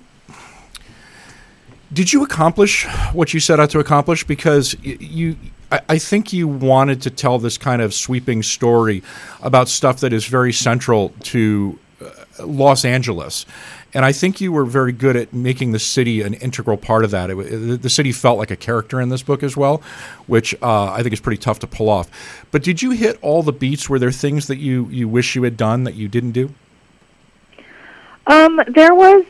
[1.94, 4.24] did you accomplish what you set out to accomplish?
[4.24, 5.36] Because you,
[5.72, 9.04] I, think you wanted to tell this kind of sweeping story
[9.42, 13.46] about stuff that is very central to uh, Los Angeles.
[13.94, 17.12] And I think you were very good at making the city an integral part of
[17.12, 17.30] that.
[17.30, 19.82] It, the the city felt like a character in this book as well,
[20.28, 22.10] which uh, I think is pretty tough to pull off.
[22.52, 23.90] But did you hit all the beats?
[23.90, 26.54] Were there things that you, you wish you had done that you didn't do?
[28.28, 29.26] Um, there was.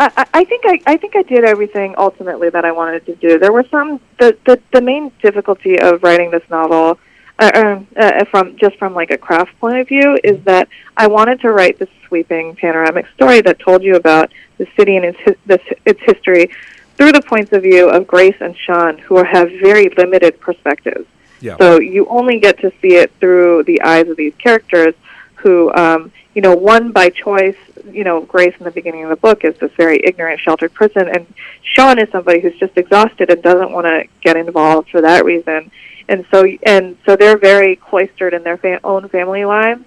[0.00, 3.38] I, I- think I, I think I did everything ultimately that I wanted to do.
[3.38, 6.98] There were some the the, the main difficulty of writing this novel,
[7.38, 11.06] uh, uh, uh, from just from like a craft point of view, is that I
[11.06, 15.18] wanted to write this sweeping panoramic story that told you about the city and its
[15.20, 16.50] his, this, its history,
[16.96, 21.06] through the points of view of Grace and Sean, who have very limited perspectives.
[21.40, 21.56] Yeah.
[21.56, 24.94] So you only get to see it through the eyes of these characters
[25.36, 27.56] who, um, you know, one by choice,
[27.90, 31.08] you know, Grace in the beginning of the book is this very ignorant, sheltered person,
[31.08, 31.26] and
[31.62, 35.70] Sean is somebody who's just exhausted and doesn't want to get involved for that reason.
[36.08, 39.84] And so, and so they're very cloistered in their fa- own family lives,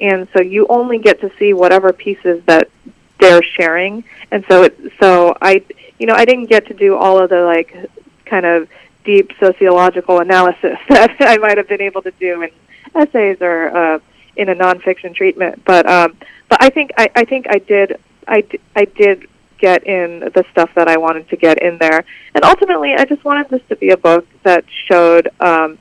[0.00, 2.70] and so you only get to see whatever pieces that
[3.18, 4.04] they're sharing.
[4.30, 5.64] And so, it, so I,
[5.98, 7.90] you know, I didn't get to do all of the like
[8.24, 8.68] kind of
[9.04, 12.50] deep sociological analysis that I might have been able to do in
[12.94, 13.98] essays or uh,
[14.36, 15.64] in a nonfiction treatment.
[15.64, 16.16] But um,
[16.48, 18.44] but I think I, I think I did I,
[18.74, 19.28] I did
[19.58, 23.24] get in the stuff that I wanted to get in there, and ultimately I just
[23.24, 25.28] wanted this to be a book that showed.
[25.40, 25.78] Um,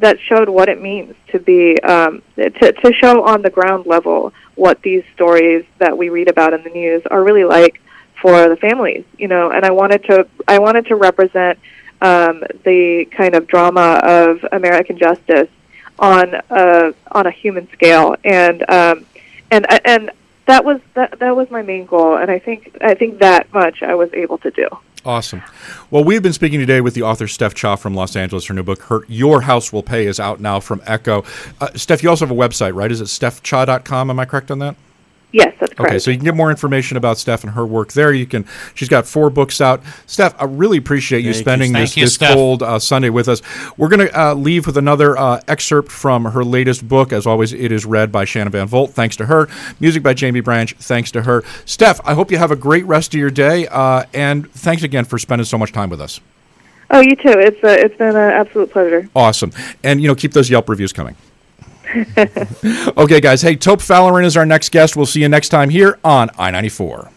[0.00, 4.32] that showed what it means to be um, to, to show on the ground level
[4.56, 7.80] what these stories that we read about in the news are really like
[8.20, 9.50] for the families, you know.
[9.50, 11.58] And I wanted to I wanted to represent
[12.00, 15.48] um, the kind of drama of American justice
[15.98, 19.06] on a on a human scale, and um,
[19.50, 20.10] and and
[20.46, 23.82] that was that that was my main goal, and I think I think that much
[23.82, 24.68] I was able to do.
[25.06, 25.42] Awesome.
[25.90, 28.46] Well, we've been speaking today with the author Steph Cha from Los Angeles.
[28.46, 31.24] Her new book, Her, Your House Will Pay, is out now from Echo.
[31.60, 32.90] Uh, Steph, you also have a website, right?
[32.90, 34.08] Is it stephcha.com?
[34.08, 34.76] Am I correct on that?
[35.34, 35.90] Yes, that's correct.
[35.90, 38.12] Okay, so you can get more information about Steph and her work there.
[38.12, 38.46] You can.
[38.76, 39.82] She's got four books out.
[40.06, 43.28] Steph, I really appreciate you Thank spending Thank this, you, this cold uh, Sunday with
[43.28, 43.42] us.
[43.76, 47.12] We're going to uh, leave with another uh, excerpt from her latest book.
[47.12, 48.92] As always, it is read by Shannon Van Volt.
[48.92, 49.48] Thanks to her.
[49.80, 50.72] Music by Jaimie Branch.
[50.78, 51.42] Thanks to her.
[51.64, 55.04] Steph, I hope you have a great rest of your day, uh, and thanks again
[55.04, 56.20] for spending so much time with us.
[56.90, 57.34] Oh, you too.
[57.40, 59.08] It's uh, it's been an absolute pleasure.
[59.16, 59.50] Awesome,
[59.82, 61.16] and you know, keep those Yelp reviews coming.
[62.96, 63.42] okay, guys.
[63.42, 64.96] Hey, Tope Falloran is our next guest.
[64.96, 67.10] We'll see you next time here on I ninety four.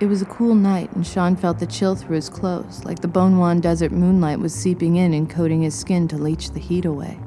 [0.00, 3.08] It was a cool night, and Sean felt the chill through his clothes, like the
[3.08, 7.18] Bonwan desert moonlight was seeping in and coating his skin to leach the heat away.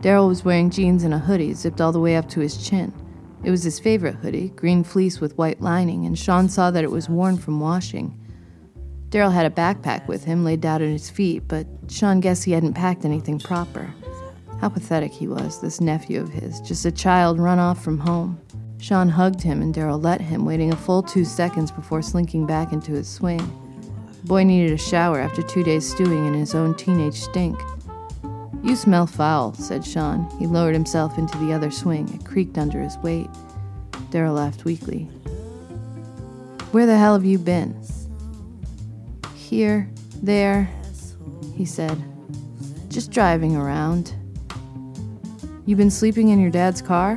[0.00, 2.92] Daryl was wearing jeans and a hoodie zipped all the way up to his chin.
[3.44, 6.90] It was his favorite hoodie, green fleece with white lining, and Sean saw that it
[6.90, 8.18] was worn from washing.
[9.16, 12.52] Daryl had a backpack with him laid down at his feet, but Sean guessed he
[12.52, 13.94] hadn't packed anything proper.
[14.60, 18.38] How pathetic he was, this nephew of his, just a child run off from home.
[18.78, 22.74] Sean hugged him and Daryl let him, waiting a full two seconds before slinking back
[22.74, 23.38] into his swing.
[24.20, 27.58] The boy needed a shower after two days stewing in his own teenage stink.
[28.62, 30.28] You smell foul, said Sean.
[30.38, 32.06] He lowered himself into the other swing.
[32.12, 33.30] It creaked under his weight.
[34.10, 35.04] Daryl laughed weakly.
[36.72, 37.82] Where the hell have you been?
[39.46, 39.88] Here,
[40.24, 40.68] there,
[41.54, 42.02] he said.
[42.88, 44.12] Just driving around.
[45.66, 47.14] You been sleeping in your dad's car?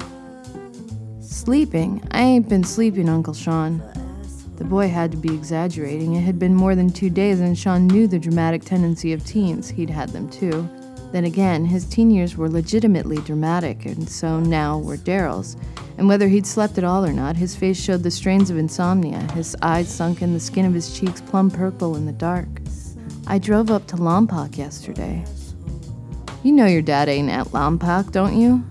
[1.21, 2.07] Sleeping?
[2.11, 3.81] I ain't been sleeping, Uncle Sean.
[4.57, 6.13] The boy had to be exaggerating.
[6.13, 9.67] It had been more than two days, and Sean knew the dramatic tendency of teens.
[9.67, 10.69] He'd had them too.
[11.11, 15.57] Then again, his teen years were legitimately dramatic, and so now were Daryl's.
[15.99, 19.19] And whether he'd slept at all or not, his face showed the strains of insomnia,
[19.33, 22.47] his eyes sunken, the skin of his cheeks plum purple in the dark.
[23.27, 25.25] I drove up to Lompoc yesterday.
[26.41, 28.63] You know your dad ain't at Lompoc, don't you?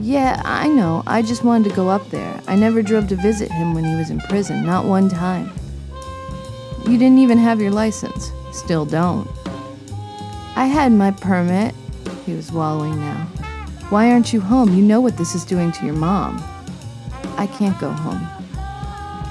[0.00, 1.02] Yeah, I know.
[1.06, 2.40] I just wanted to go up there.
[2.48, 5.52] I never drove to visit him when he was in prison, not one time.
[6.86, 8.32] You didn't even have your license.
[8.52, 9.28] Still don't.
[10.56, 11.74] I had my permit.
[12.24, 13.28] He was wallowing now.
[13.88, 14.74] Why aren't you home?
[14.74, 16.42] You know what this is doing to your mom.
[17.36, 18.18] I can't go home.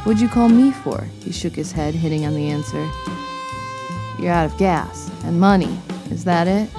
[0.05, 1.01] What'd you call me for?
[1.21, 2.89] He shook his head, hitting on the answer.
[4.17, 5.77] You're out of gas and money.
[6.09, 6.69] Is that it?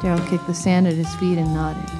[0.00, 1.90] Daryl kicked the sand at his feet and nodded.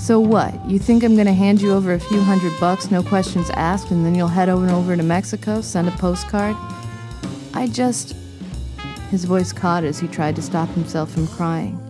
[0.00, 0.54] So what?
[0.64, 4.06] You think I'm gonna hand you over a few hundred bucks, no questions asked, and
[4.06, 6.56] then you'll head and over to Mexico, send a postcard?
[7.52, 8.16] I just.
[9.10, 11.85] His voice caught as he tried to stop himself from crying.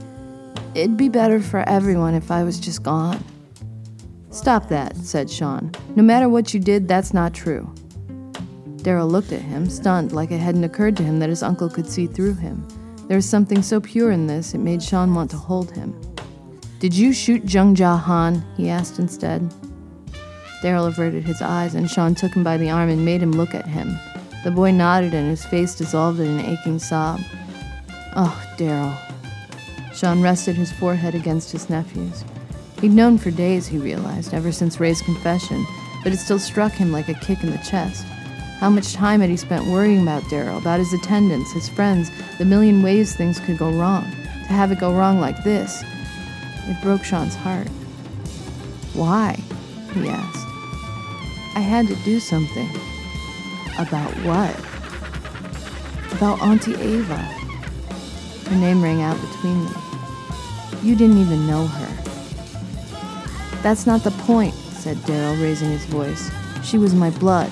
[0.77, 3.25] It'd be better for everyone if I was just gone.
[4.29, 5.73] Stop that, said Sean.
[5.95, 7.73] No matter what you did, that's not true.
[8.83, 11.89] Daryl looked at him, stunned, like it hadn't occurred to him that his uncle could
[11.89, 12.69] see through him.
[13.09, 15.99] There was something so pure in this, it made Sean want to hold him.
[16.79, 18.45] Did you shoot Jung Ja Han?
[18.59, 19.51] he asked instead.
[20.63, 23.55] Daryl averted his eyes, and Sean took him by the arm and made him look
[23.55, 23.97] at him.
[24.45, 27.23] The boy nodded, and his face dissolved in an aching sob.
[28.15, 28.95] Oh, Daryl.
[29.97, 32.23] Sean rested his forehead against his nephew's.
[32.83, 35.65] He'd known for days, he realized, ever since Ray's confession,
[36.05, 38.05] but it still struck him like a kick in the chest.
[38.59, 42.45] How much time had he spent worrying about Daryl, about his attendance, his friends, the
[42.45, 44.03] million ways things could go wrong?
[44.03, 45.83] To have it go wrong like this,
[46.69, 47.69] it broke Sean's heart.
[48.93, 49.33] Why?
[49.95, 50.47] he asked.
[51.57, 52.69] I had to do something.
[53.79, 54.55] About what?
[56.13, 57.17] About Auntie Ava.
[57.17, 59.86] Her name rang out between them.
[60.87, 62.03] You didn't even know her.
[63.61, 66.31] That's not the point, said Daryl, raising his voice.
[66.63, 67.51] She was my blood.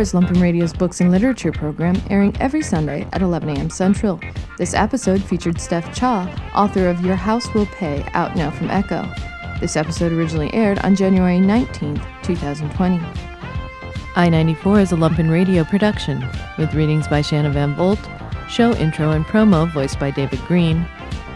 [0.00, 3.68] Is Lumpen Radio's books and literature program, airing every Sunday at 11 a.m.
[3.68, 4.18] Central.
[4.56, 9.06] This episode featured Steph Cha, author of Your House Will Pay, out now from Echo.
[9.60, 12.96] This episode originally aired on January 19, 2020.
[14.16, 16.26] I-94 is a Lumpen Radio production,
[16.56, 18.00] with readings by Shanna Van Volt,
[18.48, 20.86] show intro and promo voiced by David Green,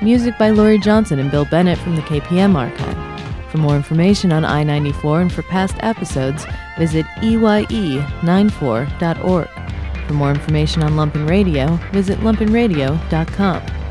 [0.01, 3.14] music by Laurie Johnson and Bill Bennett from the KPM archive.
[3.55, 6.45] For more information on Eye 94 and for past episodes,
[6.77, 9.49] visit E EYE94.org.
[10.09, 13.84] For more information on Lumpen Radio, visit lumpenradio.com.